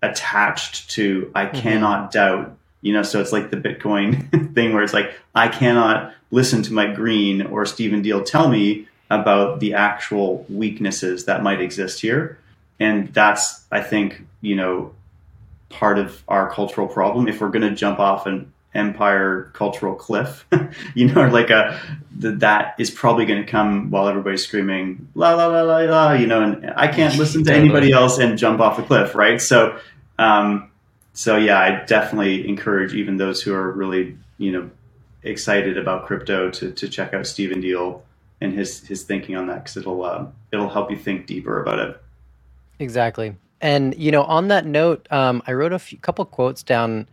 attached 0.02 0.90
to 0.92 1.32
I 1.36 1.46
mm-hmm. 1.46 1.60
cannot 1.60 2.12
doubt. 2.12 2.56
You 2.88 2.94
know, 2.94 3.04
so 3.04 3.20
it's 3.20 3.34
like 3.34 3.52
the 3.52 3.58
Bitcoin 3.58 4.54
thing 4.56 4.74
where 4.74 4.82
it's 4.82 4.94
like 4.94 5.14
I 5.36 5.50
cannot 5.50 6.14
listen 6.32 6.62
to 6.64 6.74
Mike 6.74 6.96
green 6.96 7.42
or 7.42 7.66
Stephen 7.66 8.02
Diehl 8.02 8.26
tell 8.26 8.48
me 8.48 8.88
about 9.10 9.60
the 9.60 9.74
actual 9.74 10.46
weaknesses 10.50 11.26
that 11.26 11.44
might 11.44 11.62
exist 11.62 12.00
here. 12.00 12.40
And 12.80 13.14
that's 13.14 13.66
I 13.72 13.82
think, 13.82 14.22
you 14.40 14.56
know, 14.56 14.94
part 15.70 16.00
of 16.00 16.24
our 16.30 16.50
cultural 16.50 16.88
problem. 16.88 17.28
If 17.28 17.42
we're 17.42 17.50
gonna 17.50 17.76
jump 17.76 18.00
off 18.00 18.26
an 18.26 18.54
empire 18.74 19.52
cultural 19.54 19.96
cliff, 19.96 20.46
you 20.96 21.14
know, 21.14 21.28
like 21.28 21.50
a 21.50 21.78
th- 22.22 22.40
that 22.40 22.76
is 22.80 22.90
probably 22.90 23.26
going 23.26 23.44
to 23.44 23.50
come 23.50 23.90
while 23.90 24.08
everybody's 24.08 24.46
screaming 24.46 25.10
la 25.16 25.34
la 25.34 25.48
la 25.48 25.62
la 25.62 25.78
la, 25.80 26.14
you 26.14 26.28
know, 26.28 26.44
and 26.44 26.74
I 26.76 26.88
can't 26.88 27.18
listen 27.18 27.44
to 27.46 27.54
anybody 27.62 27.92
else 27.92 28.18
and 28.18 28.38
jump 28.38 28.62
off 28.62 28.80
a 28.80 28.84
cliff, 28.84 29.16
right? 29.16 29.42
So, 29.42 29.80
um, 30.20 30.70
so 31.18 31.36
yeah, 31.36 31.60
I 31.60 31.84
definitely 31.86 32.48
encourage 32.48 32.94
even 32.94 33.18
those 33.18 33.42
who 33.42 33.52
are 33.52 33.72
really, 33.72 34.16
you 34.38 34.52
know, 34.52 34.70
excited 35.24 35.76
about 35.76 36.06
crypto 36.06 36.52
to 36.52 36.72
to 36.72 36.88
check 36.88 37.12
out 37.12 37.26
Stephen 37.26 37.60
Diehl 37.60 38.04
and 38.40 38.54
his 38.54 38.86
his 38.86 39.04
thinking 39.04 39.36
on 39.36 39.48
that 39.48 39.64
because 39.64 39.78
it'll 39.78 40.06
uh, 40.06 40.28
it'll 40.54 40.70
help 40.70 40.92
you 40.92 40.96
think 40.96 41.26
deeper 41.26 41.60
about 41.60 41.80
it. 41.80 42.00
Exactly. 42.78 43.36
And 43.62 43.98
you 43.98 44.12
know, 44.12 44.26
on 44.26 44.50
that 44.50 44.68
note, 44.68 45.08
um, 45.10 45.42
I 45.48 45.54
wrote 45.54 45.74
a 45.74 45.80
few, 45.80 45.98
couple 45.98 46.24
quotes 46.24 46.62
down. 46.62 47.10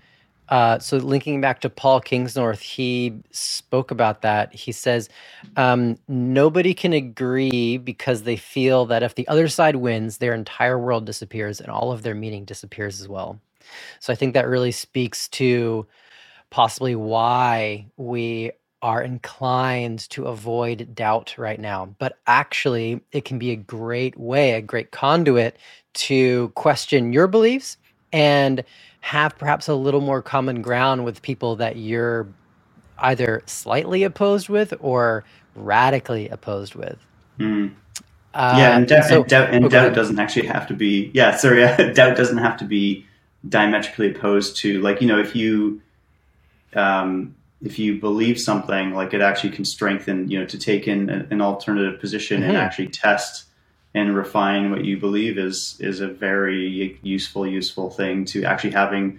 Uh, 0.50 0.78
so 0.78 0.98
linking 0.98 1.40
back 1.40 1.62
to 1.62 1.70
Paul 1.70 2.02
Kingsnorth, 2.02 2.60
he 2.60 3.22
spoke 3.30 3.90
about 3.90 4.20
that. 4.20 4.54
He 4.54 4.72
says, 4.72 5.08
um, 5.56 5.96
"Nobody 6.08 6.74
can 6.74 6.92
agree 6.92 7.78
because 7.78 8.24
they 8.24 8.36
feel 8.36 8.84
that 8.84 9.02
if 9.02 9.14
the 9.14 9.26
other 9.28 9.48
side 9.48 9.76
wins, 9.76 10.18
their 10.18 10.34
entire 10.34 10.78
world 10.78 11.06
disappears 11.06 11.58
and 11.58 11.70
all 11.70 11.90
of 11.90 12.02
their 12.02 12.14
meaning 12.14 12.44
disappears 12.44 13.00
as 13.00 13.08
well." 13.08 13.40
So 14.00 14.12
I 14.12 14.16
think 14.16 14.34
that 14.34 14.48
really 14.48 14.72
speaks 14.72 15.28
to 15.30 15.86
possibly 16.50 16.96
why 16.96 17.86
we 17.96 18.52
are 18.82 19.02
inclined 19.02 20.08
to 20.10 20.26
avoid 20.26 20.94
doubt 20.94 21.36
right 21.38 21.60
now. 21.60 21.94
But 21.98 22.18
actually, 22.26 23.02
it 23.12 23.24
can 23.26 23.38
be 23.38 23.52
a 23.52 23.56
great 23.56 24.18
way, 24.18 24.52
a 24.52 24.62
great 24.62 24.92
conduit 24.92 25.58
to 25.94 26.50
question 26.50 27.12
your 27.12 27.28
beliefs 27.28 27.78
and 28.12 28.64
have 29.02 29.36
perhaps 29.38 29.68
a 29.68 29.74
little 29.74 30.00
more 30.02 30.22
common 30.22 30.62
ground 30.62 31.04
with 31.04 31.22
people 31.22 31.56
that 31.56 31.76
you're 31.76 32.28
either 32.98 33.42
slightly 33.46 34.04
opposed 34.04 34.48
with 34.48 34.74
or 34.80 35.24
radically 35.54 36.28
opposed 36.28 36.74
with. 36.76 36.98
Mm. 37.40 37.76
Yeah, 38.52 38.76
and, 38.78 38.88
doubt, 38.88 39.04
so- 39.04 39.20
and 39.22 39.28
doubt, 39.28 39.54
and 39.54 39.64
oh, 39.66 39.68
doubt 39.68 39.94
doesn't 39.94 40.18
actually 40.18 40.46
have 40.48 40.66
to 40.68 40.74
be. 40.74 41.10
Yeah, 41.14 41.36
sorry, 41.36 41.62
doubt 41.94 42.16
doesn't 42.16 42.38
have 42.38 42.58
to 42.58 42.64
be 42.66 43.06
diametrically 43.48 44.10
opposed 44.10 44.56
to 44.56 44.80
like 44.80 45.00
you 45.00 45.06
know 45.06 45.18
if 45.18 45.34
you 45.36 45.80
um, 46.74 47.34
if 47.62 47.78
you 47.78 47.98
believe 48.00 48.38
something 48.40 48.92
like 48.92 49.14
it 49.14 49.20
actually 49.20 49.50
can 49.50 49.64
strengthen 49.64 50.30
you 50.30 50.38
know 50.38 50.46
to 50.46 50.58
take 50.58 50.88
in 50.88 51.08
an, 51.10 51.28
an 51.30 51.40
alternative 51.40 52.00
position 52.00 52.42
and 52.42 52.52
Mhm. 52.54 52.60
actually 52.60 52.88
test 52.88 53.44
and 53.94 54.16
refine 54.16 54.70
what 54.70 54.84
you 54.84 54.96
believe 54.98 55.38
is 55.38 55.76
is 55.80 56.00
a 56.00 56.08
very 56.08 56.98
useful 57.02 57.46
useful 57.46 57.90
thing 57.90 58.24
to 58.26 58.44
actually 58.44 58.70
having 58.72 59.18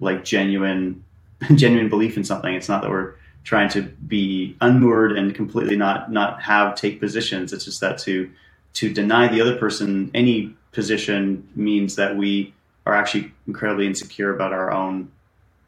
like 0.00 0.24
genuine 0.24 1.02
genuine 1.54 1.88
belief 1.88 2.16
in 2.16 2.24
something. 2.24 2.54
It's 2.54 2.68
not 2.68 2.82
that 2.82 2.90
we're 2.90 3.14
trying 3.44 3.68
to 3.70 3.82
be 3.82 4.56
unmoored 4.60 5.12
and 5.18 5.34
completely 5.34 5.76
not 5.76 6.12
not 6.12 6.40
have 6.42 6.76
take 6.76 7.00
positions. 7.00 7.52
It's 7.52 7.64
just 7.64 7.80
that 7.80 7.98
to 7.98 8.30
to 8.74 8.92
deny 8.92 9.28
the 9.28 9.40
other 9.40 9.56
person 9.56 10.10
any 10.14 10.54
position 10.70 11.46
means 11.56 11.96
that 11.96 12.16
we 12.16 12.54
are 12.86 12.94
actually 12.94 13.32
incredibly 13.46 13.86
insecure 13.86 14.34
about 14.34 14.52
our 14.52 14.70
own 14.72 15.10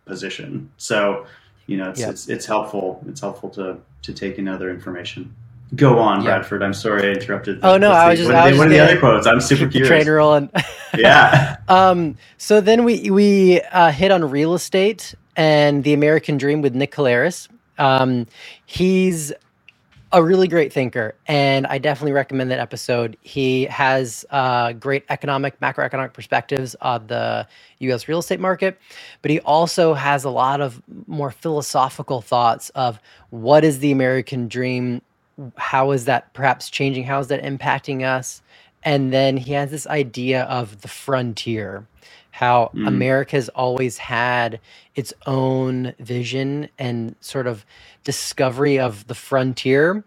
position. 0.07 0.71
So, 0.77 1.27
you 1.67 1.77
know, 1.77 1.91
it's 1.91 2.01
Yeah. 2.01 2.11
it's, 2.11 2.29
it's 2.29 2.47
helpful. 2.47 3.03
It's 3.09 3.21
helpful 3.21 3.51
to 3.51 3.79
to 4.03 4.13
take 4.13 4.39
in 4.39 4.49
other 4.49 4.69
information. 4.71 5.35
Go 5.75 5.99
on, 5.99 6.21
Yeah. 6.23 6.37
Bradford. 6.39 6.63
I'm 6.63 6.75
sorry 6.75 7.09
I 7.09 7.13
interrupted. 7.15 7.61
Oh, 7.63 7.79
no, 7.79 7.91
I 7.91 8.11
was 8.11 8.19
just- 8.19 8.29
what 8.31 8.37
I 8.37 8.49
are, 8.49 8.51
was 8.51 8.59
the, 8.59 8.65
are 8.67 8.69
the 8.69 8.79
other 8.81 8.99
quotes? 9.01 9.27
I'm 9.27 9.41
super 9.41 9.67
curious. 9.67 9.89
train 9.89 10.09
rolling. 10.09 10.51
Yeah. 10.97 11.57
Um, 11.69 12.17
so 12.37 12.61
then 12.61 12.85
we 12.85 13.11
we 13.11 13.61
uh, 13.73 13.91
hit 13.91 14.11
on 14.13 14.31
real 14.31 14.53
estate 14.55 15.15
and 15.35 15.83
the 15.83 15.95
American 15.95 16.37
dream 16.37 16.61
with 16.63 16.75
Nick 16.75 16.93
Calaris. 16.93 17.49
Um, 17.79 18.27
he's 18.67 19.33
a 20.15 20.23
really 20.23 20.47
great 20.49 20.73
thinker, 20.73 21.15
and 21.27 21.67
I 21.67 21.79
definitely 21.79 22.13
recommend 22.13 22.51
that 22.53 22.61
episode. 22.61 23.17
He 23.21 23.65
has 23.65 24.25
uh, 24.31 24.73
great 24.73 25.05
economic, 25.09 25.59
macroeconomic 25.61 26.13
perspectives 26.13 26.77
on 26.81 27.09
the 27.09 27.47
U.S. 27.81 28.07
real 28.07 28.21
estate 28.21 28.39
market, 28.41 28.79
but 29.23 29.31
he 29.33 29.41
also 29.41 29.93
has 29.93 30.23
a 30.25 30.31
lot 30.31 30.61
of 30.61 30.81
more 31.07 31.33
philosophical 31.33 32.21
thoughts 32.23 32.71
of 32.71 33.01
what 33.31 33.65
is 33.65 33.81
the 33.81 33.91
American 33.91 34.47
dream, 34.49 35.03
how 35.57 35.91
is 35.91 36.05
that 36.05 36.33
perhaps 36.33 36.71
changing, 36.71 37.05
how 37.05 37.19
is 37.19 37.27
that 37.27 37.43
impacting 37.43 38.05
us, 38.05 38.41
and 38.85 39.13
then 39.13 39.37
he 39.37 39.53
has 39.53 39.71
this 39.73 39.87
idea 39.89 40.45
of 40.45 40.81
the 40.83 40.89
frontier, 40.89 41.87
how 42.31 42.71
Mm. 42.75 42.87
America's 42.87 43.49
always 43.51 43.99
had 43.99 44.61
its 44.95 45.13
own 45.27 45.93
vision 45.99 46.69
and 46.79 47.17
sort 47.21 47.49
of 47.49 47.67
discovery 48.05 48.79
of 48.79 49.07
the 49.07 49.15
frontier, 49.15 50.05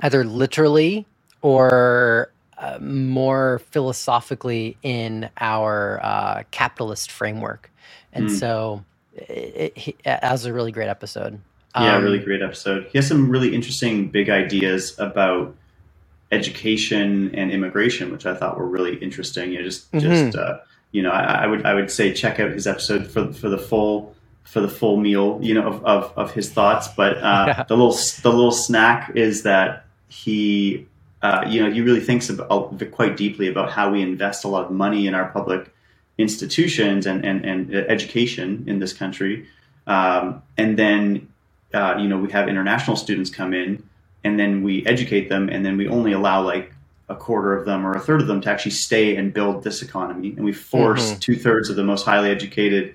either 0.00 0.24
literally 0.24 1.06
or 1.42 2.30
uh, 2.58 2.78
more 2.80 3.60
philosophically 3.70 4.76
in 4.82 5.28
our 5.40 6.00
uh, 6.02 6.42
capitalist 6.50 7.10
framework. 7.10 7.70
And 8.12 8.28
Mm. 8.28 8.38
so, 8.38 8.84
it, 9.16 9.96
it, 10.04 10.18
was 10.22 10.44
a 10.46 10.52
really 10.52 10.72
great 10.72 10.88
episode. 10.88 11.38
Yeah, 11.76 11.98
really 11.98 12.18
Um, 12.20 12.24
great 12.24 12.42
episode. 12.42 12.86
He 12.92 12.98
has 12.98 13.06
some 13.08 13.28
really 13.28 13.52
interesting 13.54 14.08
big 14.08 14.30
ideas 14.30 14.94
about 14.98 15.54
education 16.32 17.34
and 17.34 17.50
immigration, 17.50 18.10
which 18.12 18.26
I 18.26 18.34
thought 18.34 18.58
were 18.58 18.66
really 18.66 18.96
interesting. 18.96 19.52
You 19.52 19.58
know, 19.58 19.64
just 19.64 19.90
Mhm. 19.92 20.00
just 20.00 20.36
uh, 20.36 20.58
you 20.92 21.02
know, 21.02 21.10
I, 21.10 21.44
I 21.44 21.46
would 21.46 21.66
I 21.66 21.74
would 21.74 21.90
say 21.90 22.12
check 22.12 22.38
out 22.40 22.50
his 22.52 22.66
episode 22.66 23.06
for 23.08 23.32
for 23.32 23.48
the 23.48 23.58
full 23.58 24.13
for 24.44 24.60
the 24.60 24.68
full 24.68 24.96
meal, 24.98 25.38
you 25.42 25.54
know, 25.54 25.66
of 25.66 25.84
of, 25.84 26.12
of 26.16 26.32
his 26.34 26.50
thoughts. 26.52 26.88
But 26.88 27.18
uh, 27.18 27.44
Yeah. 27.48 27.62
the 27.64 27.76
little 27.76 27.96
the 28.22 28.30
little 28.30 28.52
snack 28.52 29.12
is 29.14 29.42
that 29.42 29.84
he. 30.08 30.86
Uh, 31.22 31.42
you 31.48 31.62
know, 31.64 31.72
he 31.72 31.80
really 31.80 32.00
thinks 32.02 32.28
about 32.28 32.78
quite 32.92 33.16
deeply 33.16 33.48
about 33.48 33.70
how 33.72 33.90
we 33.90 34.02
invest 34.02 34.44
a 34.44 34.48
lot 34.48 34.66
of 34.66 34.70
money 34.70 35.06
in 35.06 35.14
our 35.14 35.30
public 35.30 35.72
institutions 36.18 37.06
and, 37.06 37.24
and, 37.24 37.44
and 37.46 37.74
education 37.74 38.64
in 38.66 38.78
this 38.78 38.92
country. 38.92 39.46
Um, 39.86 40.42
and 40.58 40.78
then, 40.78 41.28
uh, 41.72 41.96
you 41.98 42.08
know, 42.08 42.18
we 42.18 42.30
have 42.32 42.46
international 42.46 42.96
students 42.96 43.30
come 43.30 43.54
in 43.54 43.82
and 44.22 44.38
then 44.38 44.62
we 44.62 44.84
educate 44.86 45.30
them 45.30 45.48
and 45.48 45.64
then 45.64 45.78
we 45.78 45.88
only 45.88 46.12
allow 46.12 46.42
like 46.42 46.74
a 47.08 47.14
quarter 47.14 47.56
of 47.56 47.64
them 47.64 47.86
or 47.86 47.94
a 47.94 48.00
third 48.00 48.20
of 48.20 48.26
them 48.26 48.42
to 48.42 48.50
actually 48.50 48.72
stay 48.72 49.16
and 49.16 49.32
build 49.32 49.64
this 49.64 49.80
economy. 49.80 50.34
And 50.36 50.44
we 50.44 50.52
force 50.52 51.12
Mhm. 51.14 51.20
two 51.20 51.36
thirds 51.36 51.70
of 51.70 51.76
the 51.76 51.84
most 51.84 52.04
highly 52.04 52.28
educated, 52.30 52.94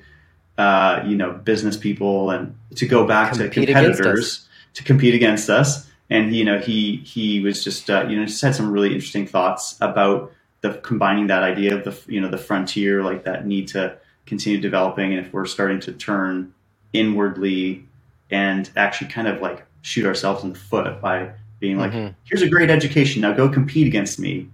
uh, 0.60 1.02
you 1.08 1.16
know, 1.16 1.32
business 1.32 1.78
people 1.78 2.32
and 2.32 2.54
to 2.76 2.86
go 2.86 3.08
back 3.08 3.32
to 3.32 3.44
Compete 3.50 3.70
against 3.70 3.98
competitors 3.98 4.48
to 4.74 4.84
compete 4.84 5.16
against 5.16 5.50
us. 5.50 5.90
And, 6.10 6.36
you 6.36 6.44
know, 6.44 6.60
he, 6.60 6.98
he 6.98 7.40
was 7.40 7.64
just, 7.64 7.90
uh, 7.90 8.06
you 8.10 8.18
know, 8.18 8.26
just 8.26 8.42
had 8.42 8.56
some 8.56 8.70
really 8.70 8.94
interesting 8.94 9.26
thoughts 9.26 9.78
about 9.80 10.34
the 10.62 10.74
combining 10.84 11.28
that 11.28 11.44
idea 11.44 11.78
of 11.78 11.86
the, 11.86 12.12
you 12.12 12.20
know, 12.20 12.30
the 12.30 12.38
frontier, 12.38 13.04
like 13.04 13.24
that 13.24 13.48
need 13.48 13.70
to 13.70 13.98
continue 14.26 14.60
developing. 14.60 15.14
And 15.14 15.26
if 15.26 15.32
we're 15.32 15.46
starting 15.46 15.80
to 15.82 15.94
turn 15.94 16.54
inwardly 16.92 17.86
and 18.30 18.70
actually 18.76 19.10
kind 19.12 19.30
of 19.30 19.42
like 19.42 19.66
shoot 19.82 20.06
ourselves 20.06 20.44
in 20.44 20.52
the 20.52 20.60
foot 20.60 21.00
by 21.00 21.32
being 21.60 21.78
like, 21.78 21.94
Mhm. 21.94 22.16
here's 22.26 22.42
a 22.42 22.50
great 22.50 22.70
education. 22.70 23.22
Now 23.22 23.32
go 23.32 23.48
compete 23.48 23.88
against 23.88 24.20
me. 24.20 24.50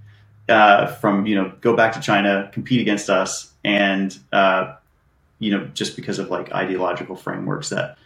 Uh, 0.47 0.85
from 0.85 1.25
you 1.25 1.33
know, 1.33 1.51
go 1.61 1.75
back 1.75 1.93
to 1.93 1.99
China, 1.99 2.47
compete 2.53 2.79
against 2.79 3.09
us, 3.09 3.51
and 3.63 4.15
uh, 4.31 4.75
you 5.39 5.51
know, 5.51 5.65
just 5.73 5.95
because 5.95 6.19
of 6.19 6.29
like 6.29 6.51
ideological 6.51 7.15
frameworks 7.15 7.69
that 7.69 7.97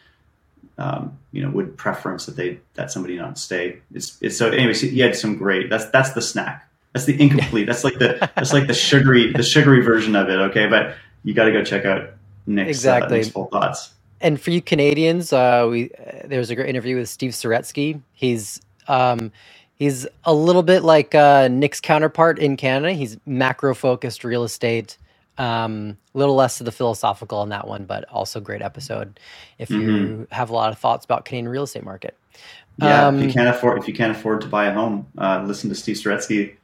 um, 0.77 1.17
you 1.31 1.43
know 1.43 1.49
would 1.51 1.77
preference 1.77 2.25
that 2.25 2.35
they 2.35 2.59
that 2.75 2.91
somebody 2.91 3.17
not 3.17 3.37
stay. 3.37 3.81
It's, 3.93 4.17
it's 4.21 4.37
so. 4.37 4.49
Anyways, 4.49 4.81
he 4.81 4.99
had 4.99 5.15
some 5.15 5.37
great. 5.37 5.69
That's 5.69 5.85
that's 5.85 6.13
the 6.13 6.21
snack. 6.21 6.67
That's 6.93 7.05
the 7.05 7.21
incomplete. 7.21 7.67
That's 7.67 7.83
like 7.83 7.99
the 7.99 8.29
that's 8.35 8.53
like 8.53 8.67
the 8.67 8.73
sugary 8.73 9.31
the 9.33 9.43
sugary 9.43 9.81
version 9.81 10.15
of 10.15 10.29
it. 10.29 10.37
Okay, 10.49 10.67
but 10.67 10.95
you 11.23 11.33
got 11.33 11.45
to 11.45 11.51
go 11.51 11.63
check 11.63 11.85
out 11.85 12.11
Nick's, 12.47 12.69
Exactly. 12.69 13.07
uh, 13.07 13.17
Nick's 13.17 13.29
full 13.29 13.45
thoughts. 13.47 13.93
And 14.21 14.39
for 14.39 14.51
you 14.51 14.61
Canadians, 14.61 15.31
uh, 15.31 15.67
we 15.69 15.91
uh, 15.91 16.27
there 16.27 16.39
was 16.39 16.49
a 16.49 16.55
great 16.55 16.69
interview 16.69 16.97
with 16.97 17.09
Steve 17.09 17.31
Saretsky. 17.31 18.01
He's 18.13 18.59
um, 18.87 19.31
he's 19.75 20.07
a 20.25 20.33
little 20.33 20.63
bit 20.63 20.83
like 20.83 21.13
uh, 21.15 21.47
Nick's 21.49 21.79
counterpart 21.79 22.39
in 22.39 22.57
Canada. 22.57 22.93
He's 22.93 23.17
macro 23.25 23.73
focused 23.75 24.23
real 24.23 24.43
estate. 24.43 24.97
Um, 25.39 25.97
a 26.13 26.17
little 26.17 26.35
less 26.35 26.59
of 26.59 26.65
the 26.65 26.71
philosophical 26.71 27.39
on 27.39 27.49
that 27.49 27.65
one, 27.65 27.85
but 27.85 28.03
also 28.09 28.41
great 28.41 28.61
episode 28.61 29.19
if 29.57 29.69
you 29.69 30.27
have 30.31 30.49
a 30.49 30.53
lot 30.53 30.73
of 30.73 30.77
thoughts 30.77 31.05
about 31.05 31.23
Canadian 31.23 31.47
real 31.47 31.63
estate 31.63 31.83
market. 31.85 32.17
Yeah, 32.77 33.07
Um, 33.07 33.19
if 33.19 33.25
you 33.25 33.33
can't 33.33 33.49
afford 33.49 33.79
if 33.79 33.87
you 33.87 33.93
can't 33.93 34.15
afford 34.15 34.41
to 34.41 34.47
buy 34.47 34.65
a 34.65 34.73
home, 34.73 35.07
uh, 35.17 35.43
listen 35.45 35.69
to 35.69 35.75
Steve 35.75 35.97
Saretsky. 35.97 36.55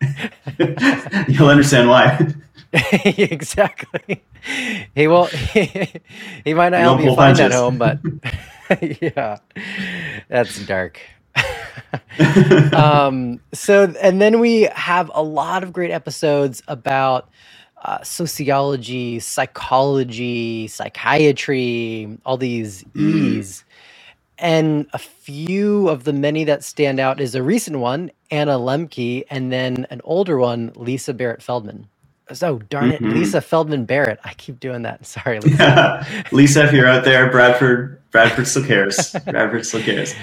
You'll 1.30 1.50
understand 1.50 1.90
why. 1.90 2.34
exactly. 2.74 4.24
He 4.94 5.08
will. 5.08 5.26
He, 6.46 6.54
might 6.54 6.70
not 6.70 6.78
He 6.78 6.84
help 6.84 7.02
you 7.02 7.16
find 7.16 7.38
that 7.38 7.52
home, 7.52 7.78
but 7.78 8.00
yeah, 9.02 9.38
that's 10.30 10.66
dark. 10.66 11.00
um, 12.74 13.40
so, 13.54 13.94
and 14.02 14.22
then 14.22 14.40
we 14.40 14.64
have 14.74 15.12
a 15.14 15.24
lot 15.24 15.64
of 15.64 15.74
great 15.74 15.92
episodes 15.92 16.62
about 16.68 17.30
uh, 17.86 18.04
sociology, 18.04 19.20
psychology, 19.22 20.68
psychiatry, 20.70 22.18
all 22.26 22.38
these 22.38 22.86
Mm. 22.96 23.40
E's. 23.40 23.66
And 24.40 24.88
a 24.94 25.00
few 25.00 25.90
of 25.90 26.04
the 26.06 26.14
many 26.14 26.44
that 26.46 26.64
stand 26.64 27.00
out 27.00 27.22
is 27.22 27.36
a 27.36 27.44
recent 27.44 27.80
one, 27.80 28.12
Anna 28.32 28.60
Lembke, 28.60 29.24
and 29.32 29.52
then 29.52 29.88
an 29.92 30.02
older 30.06 30.38
one, 30.40 30.74
Lisa 30.76 31.14
Barrett 31.14 31.44
Feldman. 31.44 31.90
So 32.34 32.60
darn 32.60 32.92
it, 32.92 33.02
Mhm. 33.02 33.14
Lisa 33.14 33.42
Feldman 33.42 33.86
Barrett. 33.86 34.20
I 34.26 34.34
keep 34.36 34.60
doing 34.60 34.84
that. 34.84 35.06
Sorry, 35.08 35.40
Lisa. 35.42 35.82
Lisa, 36.32 36.66
if 36.66 36.74
you're 36.74 36.88
out 36.88 37.06
there, 37.06 37.32
Bradford, 37.32 38.02
Bradford 38.16 38.48
still 38.48 38.64
cares. 38.66 39.12
Bradford 39.26 39.66
still 39.66 39.82
cares. 39.82 40.16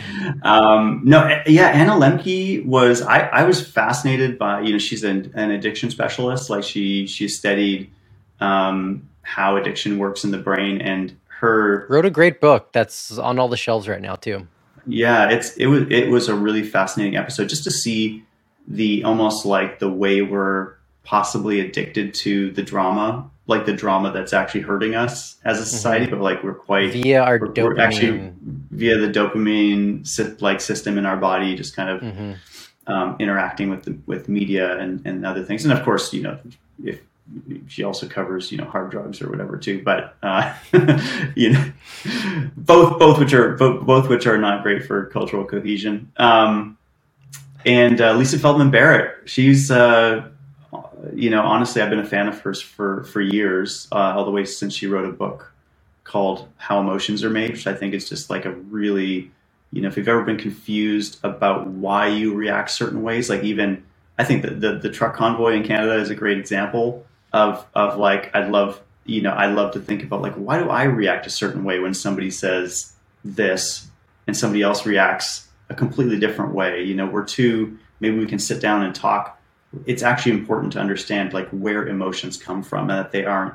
Um, 0.43 1.03
no, 1.05 1.43
yeah, 1.47 1.69
Anna 1.69 1.93
Lembke 1.93 2.65
was. 2.65 3.03
I, 3.03 3.21
I 3.21 3.45
was 3.45 3.67
fascinated 3.67 4.39
by. 4.39 4.63
You 4.63 4.73
know, 4.73 4.79
she's 4.79 5.05
an, 5.05 5.31
an 5.35 5.51
addiction 5.51 5.91
specialist. 5.91 6.49
Like 6.49 6.65
she 6.65 7.07
she 7.07 7.29
studied 7.29 7.91
um, 8.41 9.09
how 9.23 9.57
addiction 9.57 9.99
works 9.99 10.25
in 10.25 10.31
the 10.31 10.39
brain, 10.39 10.81
and 10.81 11.15
her 11.41 11.87
Wrote 11.89 12.07
a 12.07 12.11
great 12.11 12.41
book 12.41 12.73
that's 12.73 13.19
on 13.19 13.39
all 13.39 13.49
the 13.49 13.57
shelves 13.57 13.87
right 13.89 14.01
now 14.01 14.15
too. 14.17 14.47
yeah, 14.87 15.29
it's 15.31 15.57
it 15.57 15.67
was 15.67 15.83
it 15.91 16.09
was 16.11 16.29
a 16.29 16.35
really 16.35 16.63
fascinating 16.63 17.17
episode 17.17 17.49
just 17.49 17.65
to 17.65 17.71
see 17.71 18.25
the 18.67 19.05
almost 19.05 19.45
like 19.45 19.79
the 19.81 19.91
way 19.91 20.23
we're 20.23 20.75
possibly 21.05 21.61
addicted 21.61 22.15
to 22.15 22.51
the 22.53 22.63
drama, 22.63 23.29
like 23.47 23.67
the 23.67 23.73
drama 23.73 24.13
that's 24.13 24.33
actually 24.33 24.61
hurting 24.61 24.95
us 24.95 25.37
as 25.45 25.59
a 25.59 25.67
society, 25.67 26.07
but 26.07 26.21
like 26.21 26.43
we're 26.45 26.55
quite 26.55 26.93
Via 26.93 27.23
our 27.23 27.39
we're, 27.39 27.49
dopamine. 27.49 27.65
we're 27.65 27.81
actually 27.81 28.33
via 28.71 28.99
the 28.99 29.09
dopamine 29.09 30.41
like 30.41 30.61
system 30.61 30.97
in 30.99 31.05
our 31.07 31.17
body, 31.17 31.55
just 31.57 31.75
kind 31.75 31.91
of 31.91 32.01
Mhm. 32.03 32.37
um, 32.87 33.17
interacting 33.19 33.69
with 33.71 33.83
the, 33.85 33.97
with 34.07 34.29
media 34.29 34.79
and, 34.79 35.05
and 35.07 35.27
other 35.27 35.43
things, 35.43 35.65
and 35.65 35.73
of 35.73 35.83
course, 35.85 36.13
you 36.13 36.23
know, 36.23 36.39
if 36.85 37.01
she 37.69 37.83
also 37.85 38.07
covers 38.09 38.51
you 38.53 38.59
know 38.59 38.65
hard 38.65 38.91
drugs 38.91 39.23
or 39.23 39.29
whatever 39.31 39.57
too, 39.57 39.83
but 39.85 40.17
uh, 40.23 40.53
you 41.35 41.51
know, 41.53 41.73
both 42.57 42.99
both 42.99 43.19
which 43.19 43.33
are 43.33 43.53
both, 43.57 43.85
both 43.87 44.09
which 44.09 44.27
are 44.27 44.39
not 44.39 44.63
great 44.63 44.85
for 44.85 45.07
cultural 45.07 45.45
cohesion. 45.45 46.11
Um, 46.17 46.77
and 47.65 48.01
uh, 48.01 48.15
Lisa 48.15 48.39
Feldman 48.39 48.71
Barrett, 48.71 49.29
she's 49.29 49.71
uh, 49.71 50.29
you 51.15 51.31
know 51.31 51.43
honestly, 51.43 51.83
I've 51.83 51.91
been 51.91 51.99
a 51.99 52.07
fan 52.07 52.29
of 52.29 52.41
hers 52.41 52.61
for 52.61 53.05
for 53.05 53.21
years, 53.21 53.89
uh, 53.93 54.15
all 54.17 54.25
the 54.25 54.31
way 54.31 54.45
since 54.45 54.75
she 54.75 54.87
wrote 54.87 55.05
a 55.05 55.13
book 55.13 55.53
called 56.05 56.49
How 56.57 56.81
Emotions 56.81 57.23
Are 57.25 57.31
Made, 57.31 57.53
which 57.53 57.67
I 57.67 57.75
think 57.75 57.95
is 57.95 58.09
just 58.09 58.31
like 58.31 58.45
a 58.45 58.53
really 58.53 59.31
you 59.73 59.83
know 59.83 59.89
if 59.89 59.97
you've 59.97 60.09
ever 60.09 60.23
been 60.23 60.39
confused 60.39 61.19
about 61.23 61.67
why 61.67 62.09
you 62.09 62.35
react 62.35 62.71
certain 62.71 63.03
ways, 63.03 63.31
like 63.31 63.43
even 63.43 63.83
I 64.19 64.25
think 64.25 64.43
that 64.43 64.61
the, 64.61 64.79
the 64.79 64.91
truck 64.91 65.15
convoy 65.15 65.55
in 65.55 65.65
Canada 65.65 65.95
is 65.95 66.11
a 66.11 66.15
great 66.15 66.39
example 66.39 67.07
of 67.33 67.67
of 67.75 67.99
like 67.99 68.35
I'd 68.35 68.51
love 68.51 68.81
you 69.05 69.23
know 69.23 69.31
I 69.31 69.47
love 69.47 69.73
to 69.73 69.81
think 69.81 70.03
about 70.03 70.23
like 70.23 70.35
why 70.35 70.59
do 70.59 70.71
I 70.71 70.85
react 70.85 71.27
a 71.27 71.31
certain 71.31 71.65
way 71.65 71.79
when 71.79 71.95
somebody 71.95 72.31
says 72.31 72.93
this 73.25 73.89
and 74.27 74.37
somebody 74.37 74.63
else 74.63 74.87
reacts 74.87 75.49
a 75.69 75.75
completely 75.75 76.19
different 76.19 76.55
way. 76.55 76.83
You 76.83 76.95
know, 76.95 77.07
we're 77.07 77.25
two 77.25 77.79
maybe 78.01 78.19
we 78.19 78.27
can 78.27 78.39
sit 78.39 78.61
down 78.61 78.83
and 78.83 78.95
talk. 78.95 79.41
It's 79.87 80.03
actually 80.03 80.33
important 80.33 80.73
to 80.75 80.81
understand 80.81 81.33
like 81.35 81.49
where 81.51 81.87
emotions 81.89 82.37
come 82.39 82.63
from 82.63 82.91
and 82.91 82.99
that 82.99 83.13
they 83.13 83.25
aren't 83.27 83.55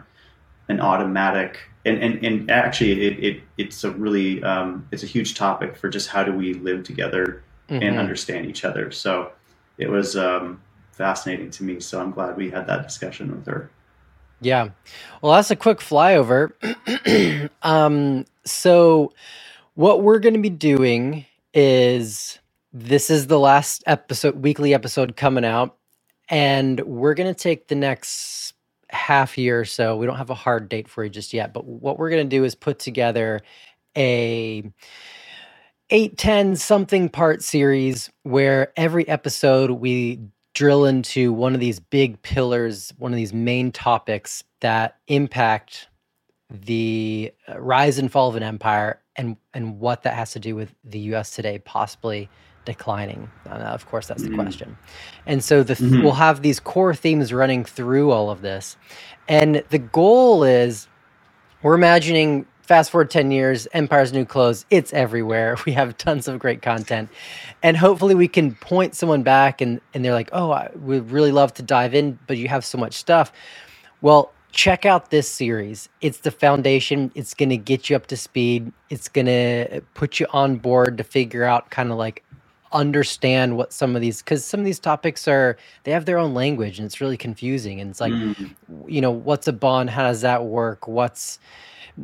an 0.69 0.81
automatic 0.81 1.59
and 1.85 2.03
and, 2.03 2.25
and 2.25 2.51
actually 2.51 3.07
it, 3.07 3.23
it 3.23 3.43
it's 3.57 3.83
a 3.85 3.91
really 3.91 4.43
um, 4.43 4.87
it's 4.91 5.03
a 5.03 5.07
huge 5.07 5.35
topic 5.35 5.77
for 5.77 5.89
just 5.89 6.09
how 6.09 6.23
do 6.23 6.33
we 6.33 6.55
live 6.55 6.83
together 6.83 7.43
and 7.81 7.97
Mhm. 7.97 7.99
understand 7.99 8.47
each 8.47 8.65
other. 8.65 8.91
So 8.91 9.33
it 9.77 9.89
was 9.89 10.17
um, 10.17 10.63
fascinating 10.93 11.51
to 11.51 11.63
me. 11.63 11.79
So 11.81 12.01
I'm 12.01 12.11
glad 12.11 12.37
we 12.37 12.51
had 12.51 12.67
that 12.67 12.83
discussion 12.83 13.31
with 13.35 13.45
her. 13.47 13.71
Yeah. 14.41 14.69
Well, 15.21 15.33
that's 15.33 15.51
a 15.51 15.55
quick 15.55 15.79
flyover. 15.79 16.51
um, 17.63 18.25
so, 18.45 19.13
what 19.75 20.03
we're 20.03 20.19
going 20.19 20.35
to 20.35 20.41
be 20.41 20.49
doing 20.49 21.25
is 21.53 22.39
this 22.73 23.09
is 23.09 23.27
the 23.27 23.39
last 23.39 23.83
episode, 23.87 24.43
weekly 24.43 24.73
episode 24.73 25.15
coming 25.17 25.45
out, 25.45 25.77
and 26.29 26.79
we're 26.81 27.13
gonna 27.13 27.33
take 27.33 27.67
the 27.67 27.75
next 27.75 28.53
half 28.89 29.37
year 29.37 29.59
or 29.59 29.65
so. 29.65 29.97
We 29.97 30.05
don't 30.05 30.17
have 30.17 30.29
a 30.29 30.35
hard 30.35 30.69
date 30.69 30.87
for 30.87 31.03
you 31.03 31.09
just 31.09 31.33
yet, 31.33 31.53
but 31.53 31.65
what 31.65 31.97
we're 31.99 32.09
gonna 32.09 32.25
do 32.25 32.43
is 32.43 32.55
put 32.55 32.79
together 32.79 33.41
a 33.97 34.63
eight, 35.89 36.17
10 36.17 36.55
something 36.55 37.09
part 37.09 37.41
series 37.41 38.09
where 38.23 38.73
every 38.75 39.07
episode 39.07 39.71
we 39.71 40.19
drill 40.53 40.85
into 40.85 41.31
one 41.31 41.53
of 41.53 41.59
these 41.59 41.79
big 41.79 42.21
pillars, 42.23 42.91
one 42.97 43.11
of 43.11 43.15
these 43.15 43.33
main 43.33 43.71
topics 43.71 44.43
that 44.61 44.97
impact 45.07 45.87
the 46.49 47.31
uh, 47.47 47.59
rise 47.59 47.97
and 47.97 48.11
fall 48.11 48.29
of 48.29 48.35
an 48.35 48.43
empire 48.43 49.01
and 49.15 49.35
and 49.53 49.79
what 49.79 50.03
that 50.03 50.13
has 50.13 50.31
to 50.31 50.39
do 50.39 50.55
with 50.55 50.73
the 50.83 50.99
US 50.99 51.31
today 51.31 51.59
possibly 51.59 52.29
declining. 52.67 53.31
Uh, 53.49 53.53
of 53.53 53.85
course 53.87 54.07
that's 54.07 54.21
the 54.21 54.27
mm-hmm. 54.27 54.41
question. 54.41 54.77
And 55.25 55.41
so 55.41 55.63
the 55.63 55.73
th- 55.73 55.89
mm-hmm. 55.89 56.03
we'll 56.03 56.11
have 56.13 56.41
these 56.41 56.59
core 56.59 56.93
themes 56.93 57.31
running 57.31 57.63
through 57.63 58.11
all 58.11 58.29
of 58.29 58.41
this. 58.41 58.75
And 59.29 59.63
the 59.69 59.79
goal 59.79 60.43
is 60.43 60.87
we're 61.63 61.75
imagining 61.75 62.45
fast 62.61 62.91
forward 62.91 63.09
10 63.09 63.31
years, 63.31 63.69
Empire's 63.71 64.11
New 64.11 64.25
Clothes, 64.25 64.65
it's 64.69 64.91
everywhere. 64.93 65.55
We 65.65 65.71
have 65.71 65.97
tons 65.97 66.27
of 66.27 66.39
great 66.39 66.61
content. 66.61 67.09
And 67.63 67.77
hopefully 67.77 68.15
we 68.15 68.27
can 68.27 68.55
point 68.55 68.95
someone 68.95 69.23
back 69.23 69.61
and, 69.61 69.79
and 69.93 70.03
they're 70.03 70.13
like, 70.13 70.29
oh, 70.33 70.51
I 70.51 70.69
would 70.75 71.09
really 71.09 71.31
love 71.31 71.53
to 71.55 71.63
dive 71.63 71.95
in, 71.95 72.19
but 72.27 72.35
you 72.35 72.49
have 72.49 72.65
so 72.65 72.77
much 72.77 72.93
stuff. 72.93 73.31
Well, 74.01 74.33
check 74.51 74.85
out 74.85 75.09
this 75.09 75.29
series. 75.29 75.87
It's 76.01 76.19
the 76.19 76.31
foundation. 76.31 77.11
It's 77.15 77.33
going 77.33 77.49
to 77.49 77.57
get 77.57 77.89
you 77.89 77.95
up 77.95 78.07
to 78.07 78.17
speed. 78.17 78.73
It's 78.89 79.07
going 79.07 79.27
to 79.27 79.81
put 79.93 80.19
you 80.19 80.27
on 80.31 80.57
board 80.57 80.97
to 80.97 81.03
figure 81.03 81.45
out 81.45 81.69
kind 81.69 81.91
of 81.91 81.97
like 81.97 82.23
understand 82.71 83.55
what 83.55 83.71
some 83.71 83.95
of 83.95 84.01
these 84.01 84.21
because 84.21 84.43
some 84.43 84.59
of 84.59 84.65
these 84.65 84.79
topics 84.79 85.27
are 85.27 85.57
they 85.83 85.91
have 85.91 86.05
their 86.05 86.17
own 86.17 86.33
language 86.33 86.79
and 86.79 86.85
it's 86.85 86.99
really 86.99 87.17
confusing 87.17 87.79
and 87.79 87.89
it's 87.89 88.01
like 88.01 88.11
mm. 88.11 88.53
you 88.87 89.01
know 89.01 89.11
what's 89.11 89.47
a 89.47 89.53
bond? 89.53 89.89
How 89.89 90.03
does 90.03 90.21
that 90.21 90.45
work? 90.45 90.87
What's 90.87 91.39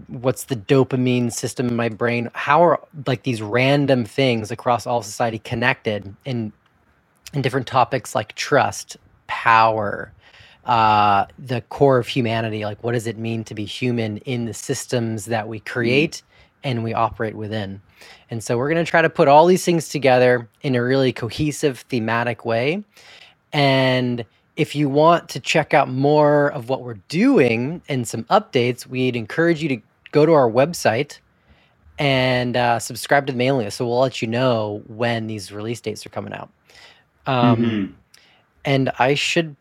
what's 0.07 0.45
the 0.45 0.55
dopamine 0.55 1.31
system 1.31 1.67
in 1.67 1.75
my 1.75 1.89
brain? 1.89 2.29
How 2.33 2.63
are 2.63 2.79
like 3.05 3.23
these 3.23 3.41
random 3.41 4.05
things 4.05 4.51
across 4.51 4.87
all 4.87 5.03
society 5.03 5.39
connected 5.39 6.15
in 6.25 6.53
in 7.33 7.41
different 7.41 7.67
topics 7.67 8.15
like 8.15 8.35
trust 8.35 8.97
power 9.27 10.13
uh 10.65 11.25
the 11.37 11.61
core 11.61 11.97
of 11.97 12.07
humanity? 12.07 12.63
Like 12.63 12.83
what 12.83 12.93
does 12.93 13.07
it 13.07 13.17
mean 13.17 13.43
to 13.45 13.53
be 13.53 13.65
human 13.65 14.17
in 14.19 14.45
the 14.45 14.53
systems 14.53 15.25
that 15.25 15.47
we 15.47 15.59
create? 15.59 16.21
mm. 16.25 16.32
And 16.63 16.83
we 16.83 16.93
operate 16.93 17.35
within 17.35 17.81
and 18.29 18.43
so 18.43 18.57
we're 18.57 18.69
going 18.69 18.83
to 18.83 18.89
try 18.89 19.01
to 19.01 19.09
put 19.09 19.27
all 19.27 19.45
these 19.45 19.63
things 19.63 19.89
together 19.89 20.49
in 20.61 20.75
a 20.75 20.83
really 20.83 21.13
cohesive 21.13 21.79
thematic 21.89 22.45
way 22.45 22.83
and 23.51 24.25
if 24.55 24.75
you 24.75 24.87
want 24.87 25.29
to 25.29 25.39
check 25.39 25.73
out 25.73 25.89
more 25.89 26.51
of 26.51 26.69
what 26.69 26.81
we're 26.81 26.99
doing 27.07 27.81
and 27.89 28.07
some 28.07 28.23
updates, 28.25 28.85
we'd 28.85 29.15
encourage 29.15 29.63
you 29.63 29.69
to 29.69 29.81
go 30.11 30.25
to 30.25 30.33
our 30.33 30.49
website 30.49 31.19
and 31.97 32.55
uh, 32.55 32.79
subscribe 32.79 33.25
to 33.27 33.33
the 33.33 33.37
mailing 33.37 33.65
list. 33.65 33.77
So 33.77 33.87
we'll 33.87 33.99
let 33.99 34.21
you 34.21 34.27
know 34.27 34.83
when 34.87 35.27
these 35.27 35.51
release 35.51 35.81
dates 35.81 36.05
are 36.05 36.09
coming 36.09 36.33
out. 36.33 36.49
Um, 37.25 37.57
mm-hmm. 37.57 37.93
And 38.65 38.91
I 38.99 39.15
should 39.15 39.55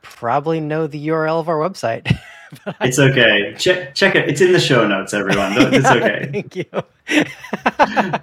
probably 0.00 0.60
know 0.60 0.86
the 0.86 1.08
URL 1.08 1.38
of 1.38 1.48
our 1.48 1.56
website. 1.56 2.14
it's 2.80 2.98
okay. 2.98 3.54
Check 3.58 3.94
check 3.94 4.14
it. 4.14 4.28
It's 4.28 4.40
in 4.40 4.52
the 4.52 4.60
show 4.60 4.86
notes, 4.86 5.14
everyone. 5.14 5.52
It's 5.56 5.84
yeah, 5.84 5.94
okay. 5.94 6.28
Thank 6.32 6.56
you. 6.56 6.64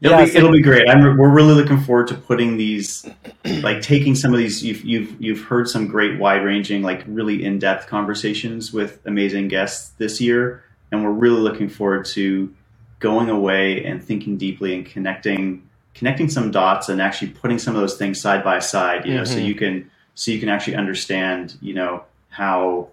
It'll, 0.00 0.18
yeah, 0.18 0.24
be, 0.24 0.30
so, 0.32 0.38
it'll 0.38 0.50
be 0.50 0.62
great. 0.62 0.88
I'm, 0.88 1.16
we're 1.16 1.28
really 1.28 1.54
looking 1.54 1.78
forward 1.78 2.08
to 2.08 2.16
putting 2.16 2.56
these, 2.56 3.08
like 3.44 3.82
taking 3.82 4.16
some 4.16 4.32
of 4.32 4.38
these. 4.38 4.64
You've 4.64 4.82
you've 4.84 5.20
you've 5.20 5.42
heard 5.44 5.68
some 5.68 5.86
great, 5.86 6.18
wide 6.18 6.44
ranging, 6.44 6.82
like 6.82 7.04
really 7.06 7.44
in 7.44 7.60
depth 7.60 7.86
conversations 7.86 8.72
with 8.72 8.98
amazing 9.06 9.46
guests 9.46 9.90
this 9.98 10.20
year, 10.20 10.64
and 10.90 11.04
we're 11.04 11.12
really 11.12 11.40
looking 11.40 11.68
forward 11.68 12.04
to 12.06 12.52
going 12.98 13.28
away 13.28 13.84
and 13.84 14.02
thinking 14.02 14.36
deeply 14.36 14.74
and 14.74 14.86
connecting 14.86 15.68
connecting 15.94 16.28
some 16.28 16.50
dots 16.50 16.88
and 16.88 17.00
actually 17.00 17.28
putting 17.28 17.58
some 17.58 17.76
of 17.76 17.80
those 17.80 17.96
things 17.96 18.20
side 18.20 18.42
by 18.42 18.58
side. 18.58 19.06
You 19.06 19.14
know, 19.14 19.22
mm-hmm. 19.22 19.32
so 19.32 19.38
you 19.38 19.54
can 19.54 19.88
so 20.16 20.32
you 20.32 20.40
can 20.40 20.48
actually 20.48 20.74
understand. 20.74 21.56
You 21.60 21.74
know 21.74 22.04
how 22.32 22.88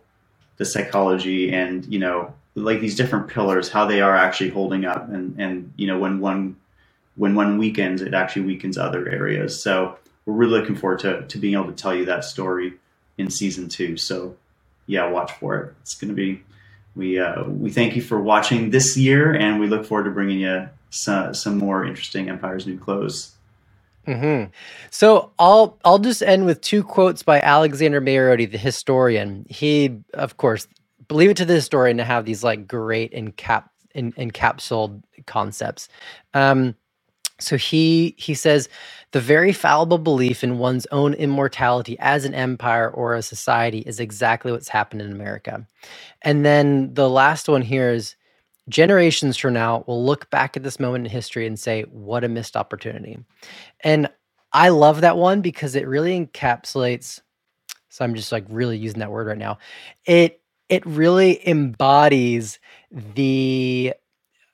the 0.58 0.66
psychology 0.66 1.52
and 1.52 1.86
you 1.92 2.00
know 2.00 2.34
like 2.56 2.82
these 2.82 2.96
different 2.96 3.28
pillars 3.30 3.70
how 3.70 3.86
they 3.86 4.02
are 4.02 4.16
actually 4.16 4.50
holding 4.50 4.86
up 4.86 5.10
and 5.10 5.40
and 5.40 5.74
you 5.78 5.88
know 5.88 5.98
when 5.98 6.20
one 6.20 6.56
when 7.20 7.36
one 7.36 7.58
weakens, 7.58 8.02
it 8.02 8.14
actually 8.14 8.44
weakens 8.44 8.78
other 8.78 9.08
areas. 9.10 9.62
So 9.62 10.00
we're 10.26 10.34
really 10.34 10.62
looking 10.62 10.78
forward 10.78 11.00
to, 11.00 11.28
to 11.28 11.38
being 11.38 11.54
able 11.54 11.66
to 11.66 11.74
tell 11.74 11.94
you 11.94 12.06
that 12.06 12.24
story 12.24 12.76
in 13.18 13.30
season 13.30 13.68
two. 13.68 13.98
So 13.98 14.38
yeah, 14.88 15.06
watch 15.10 15.34
for 15.34 15.58
it. 15.58 15.74
It's 15.82 15.96
going 15.96 16.10
to 16.10 16.16
be, 16.16 16.42
we, 16.96 17.20
uh, 17.20 17.44
we 17.44 17.72
thank 17.72 17.98
you 17.98 18.02
for 18.02 18.22
watching 18.22 18.70
this 18.70 18.96
year 18.96 19.34
and 19.34 19.60
we 19.60 19.68
look 19.68 19.86
forward 19.86 20.06
to 20.06 20.12
bringing 20.12 20.40
you 20.40 20.70
some, 20.92 21.34
some 21.34 21.58
more 21.58 21.86
interesting 21.86 22.30
Empire's 22.30 22.66
New 22.66 22.80
Clothes. 22.80 23.34
Mm-hmm. 24.08 24.52
So 24.90 25.32
I'll 25.40 25.78
I'll 25.86 26.00
just 26.00 26.24
end 26.24 26.46
with 26.46 26.62
two 26.62 26.84
quotes 26.84 27.24
by 27.24 27.40
Alexander 27.42 28.02
Mariotti, 28.02 28.52
the 28.52 28.58
historian. 28.58 29.46
He, 29.50 29.98
of 30.14 30.38
course, 30.38 30.68
believe 31.08 31.30
it 31.32 31.38
to 31.38 31.46
the 31.46 31.54
historian 31.54 31.98
to 31.98 32.04
have 32.06 32.26
these 32.26 32.44
like 32.44 32.68
great 32.68 33.14
encap 33.14 33.66
in, 33.96 34.12
encapsulated 34.14 35.04
concepts. 35.26 35.90
Um, 36.34 36.76
so 37.40 37.58
he 37.58 38.16
he 38.18 38.34
says 38.34 38.70
the 39.12 39.22
very 39.22 39.54
fallible 39.54 39.98
belief 40.00 40.44
in 40.44 40.58
one's 40.60 40.88
own 40.92 41.14
immortality 41.16 41.98
as 42.00 42.26
an 42.26 42.34
empire 42.34 42.90
or 42.90 43.16
a 43.16 43.22
society 43.22 43.80
is 43.80 44.00
exactly 44.00 44.52
what's 44.52 44.70
happened 44.70 45.02
in 45.02 45.12
America. 45.12 45.66
And 46.24 46.46
then 46.46 46.94
the 46.94 47.10
last 47.10 47.48
one 47.50 47.62
here 47.62 47.92
is 47.92 48.16
generations 48.70 49.36
from 49.36 49.54
now 49.54 49.84
we'll 49.88 50.06
look 50.06 50.30
back 50.30 50.56
at 50.56 50.64
this 50.64 50.80
moment 50.80 51.06
in 51.06 51.12
history 51.12 51.46
and 51.46 51.60
say 51.60 51.84
what 51.84 52.24
a 52.24 52.30
missed 52.30 52.56
opportunity. 52.56 53.18
And 53.84 54.10
I 54.54 54.70
love 54.70 55.02
that 55.02 55.18
one 55.18 55.42
because 55.42 55.76
it 55.76 55.88
really 55.88 56.26
encapsulates 56.26 57.22
so 57.90 58.06
I'm 58.06 58.16
just 58.16 58.32
like 58.32 58.46
really 58.50 58.78
using 58.78 59.00
that 59.00 59.12
word 59.12 59.28
right 59.28 59.38
now. 59.38 59.58
It 60.06 60.42
it 60.70 60.86
really 60.86 61.46
embodies 61.48 62.60
the 62.92 63.94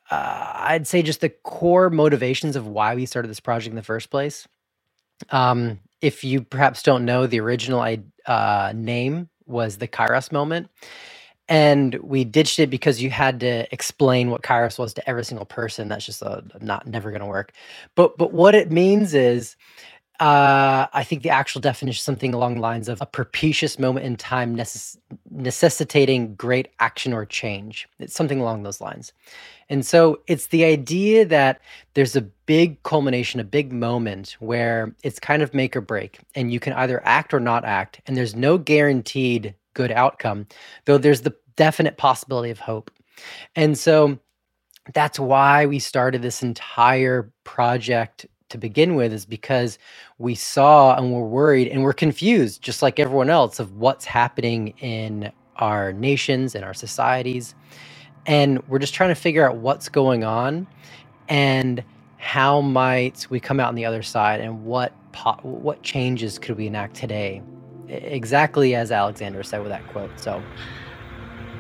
uh, 0.10 0.54
I'd 0.56 0.88
say 0.88 1.02
just 1.02 1.22
the 1.22 1.30
core 1.30 1.90
motivations 1.90 2.56
of 2.56 2.68
why 2.68 2.96
we 2.96 3.06
started 3.06 3.28
this 3.28 3.40
project 3.40 3.72
in 3.72 3.76
the 3.76 3.84
first 3.84 4.10
place. 4.10 4.48
Um, 5.30 5.80
if 6.02 6.24
you 6.24 6.42
perhaps 6.42 6.84
don't 6.84 7.06
know, 7.06 7.28
the 7.28 7.40
original 7.40 7.86
uh, 8.26 8.74
name 8.76 9.30
was 9.46 9.78
the 9.78 9.88
Kairos 9.88 10.32
moment. 10.32 10.70
And 11.48 11.96
we 11.96 12.24
ditched 12.24 12.58
it 12.58 12.72
because 12.72 13.02
you 13.02 13.12
had 13.12 13.40
to 13.42 13.72
explain 13.72 14.32
what 14.32 14.42
Kairos 14.42 14.80
was 14.80 14.94
to 14.96 15.10
every 15.10 15.24
single 15.24 15.46
person. 15.46 15.88
That's 15.88 16.06
just 16.06 16.22
a, 16.24 16.44
not 16.60 16.88
never 16.88 17.12
going 17.12 17.22
to 17.22 17.28
work. 17.28 17.54
But 17.94 18.18
but 18.18 18.34
what 18.34 18.56
it 18.56 18.72
means 18.72 19.14
is 19.14 19.56
uh, 20.20 20.88
I 20.94 21.04
think 21.04 21.24
the 21.24 21.30
actual 21.30 21.60
definition 21.60 22.00
is 22.00 22.04
something 22.04 22.34
along 22.34 22.56
the 22.56 22.62
lines 22.62 22.88
of 22.88 23.02
a 23.02 23.06
propitious 23.06 23.78
moment 23.78 24.06
in 24.06 24.16
time 24.16 24.56
necess- 24.56 24.98
necessitating 25.30 26.36
great 26.36 26.70
action 26.80 27.12
or 27.12 27.26
change. 27.26 27.88
It's 28.00 28.16
something 28.16 28.40
along 28.40 28.64
those 28.64 28.80
lines. 28.80 29.12
And 29.68 29.86
so 29.86 30.22
it's 30.28 30.48
the 30.48 30.64
idea 30.64 31.26
that 31.26 31.60
there's 31.96 32.16
a 32.16 32.22
big 32.22 32.82
culmination, 32.84 33.42
a 33.42 33.44
big 33.44 33.74
moment 33.74 34.38
where 34.40 34.96
it's 35.04 35.20
kind 35.20 35.42
of 35.42 35.54
make 35.54 35.76
or 35.76 35.82
break, 35.82 36.20
and 36.34 36.54
you 36.54 36.62
can 36.62 36.74
either 36.74 37.06
act 37.06 37.34
or 37.34 37.40
not 37.42 37.66
act, 37.66 38.00
and 38.06 38.16
there's 38.16 38.36
no 38.36 38.58
guaranteed 38.58 39.54
good 39.76 39.92
outcome, 39.94 40.48
though 40.86 41.00
there's 41.00 41.24
the 41.24 41.36
definite 41.58 41.98
possibility 41.98 42.52
of 42.52 42.60
hope. 42.60 42.92
And 43.56 43.78
so 43.78 44.20
that's 44.94 45.20
why 45.20 45.66
we 45.66 45.80
started 45.80 46.22
this 46.24 46.44
entire 46.44 47.32
project 47.46 48.26
to 48.50 48.58
begin 48.60 48.96
with 48.96 49.14
is 49.14 49.26
because 49.26 49.80
we 50.20 50.36
saw 50.36 50.96
and 50.96 51.12
we're 51.14 51.26
worried 51.28 51.68
and 51.70 51.84
we're 51.84 51.94
confused 51.94 52.62
just 52.62 52.82
like 52.82 53.00
everyone 53.00 53.30
else 53.30 53.60
of 53.60 53.74
what's 53.74 54.06
happening 54.06 54.70
in 54.80 55.32
our 55.58 55.94
nations 55.94 56.56
and 56.56 56.66
our 56.66 56.74
societies 56.74 57.56
and 58.28 58.66
we're 58.68 58.80
just 58.80 58.94
trying 58.96 59.10
to 59.10 59.16
figure 59.16 59.50
out 59.50 59.58
what's 59.58 59.90
going 59.90 60.24
on 60.24 60.68
and 61.30 61.84
how 62.18 62.62
might 62.62 63.28
we 63.30 63.40
come 63.40 63.60
out 63.60 63.70
on 63.70 63.76
the 63.76 63.86
other 63.86 64.04
side 64.04 64.42
and 64.42 64.64
what 64.64 64.94
what 65.44 65.84
changes 65.84 66.40
could 66.40 66.58
we 66.58 66.68
enact 66.68 66.96
today 66.96 67.42
exactly 67.88 68.76
as 68.76 68.92
alexander 68.92 69.44
said 69.44 69.60
with 69.60 69.70
that 69.70 69.86
quote 69.90 70.12
so 70.20 70.42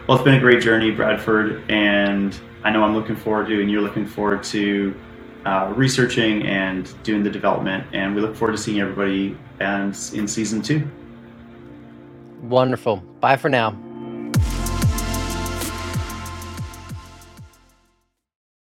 well 0.07 0.17
it's 0.17 0.23
been 0.23 0.35
a 0.35 0.39
great 0.39 0.61
journey 0.61 0.91
bradford 0.91 1.63
and 1.69 2.39
i 2.63 2.69
know 2.69 2.83
i'm 2.83 2.95
looking 2.95 3.15
forward 3.15 3.47
to 3.47 3.61
and 3.61 3.69
you're 3.69 3.81
looking 3.81 4.05
forward 4.05 4.43
to 4.43 4.95
uh, 5.45 5.71
researching 5.75 6.45
and 6.47 6.91
doing 7.03 7.23
the 7.23 7.29
development. 7.29 7.85
And 7.93 8.15
we 8.15 8.21
look 8.21 8.35
forward 8.35 8.53
to 8.53 8.57
seeing 8.57 8.79
everybody 8.79 9.38
and 9.59 9.89
in 10.13 10.27
season 10.27 10.61
two. 10.61 10.89
Wonderful. 12.41 12.97
Bye 13.19 13.38
for 13.38 13.49
now. 13.49 13.77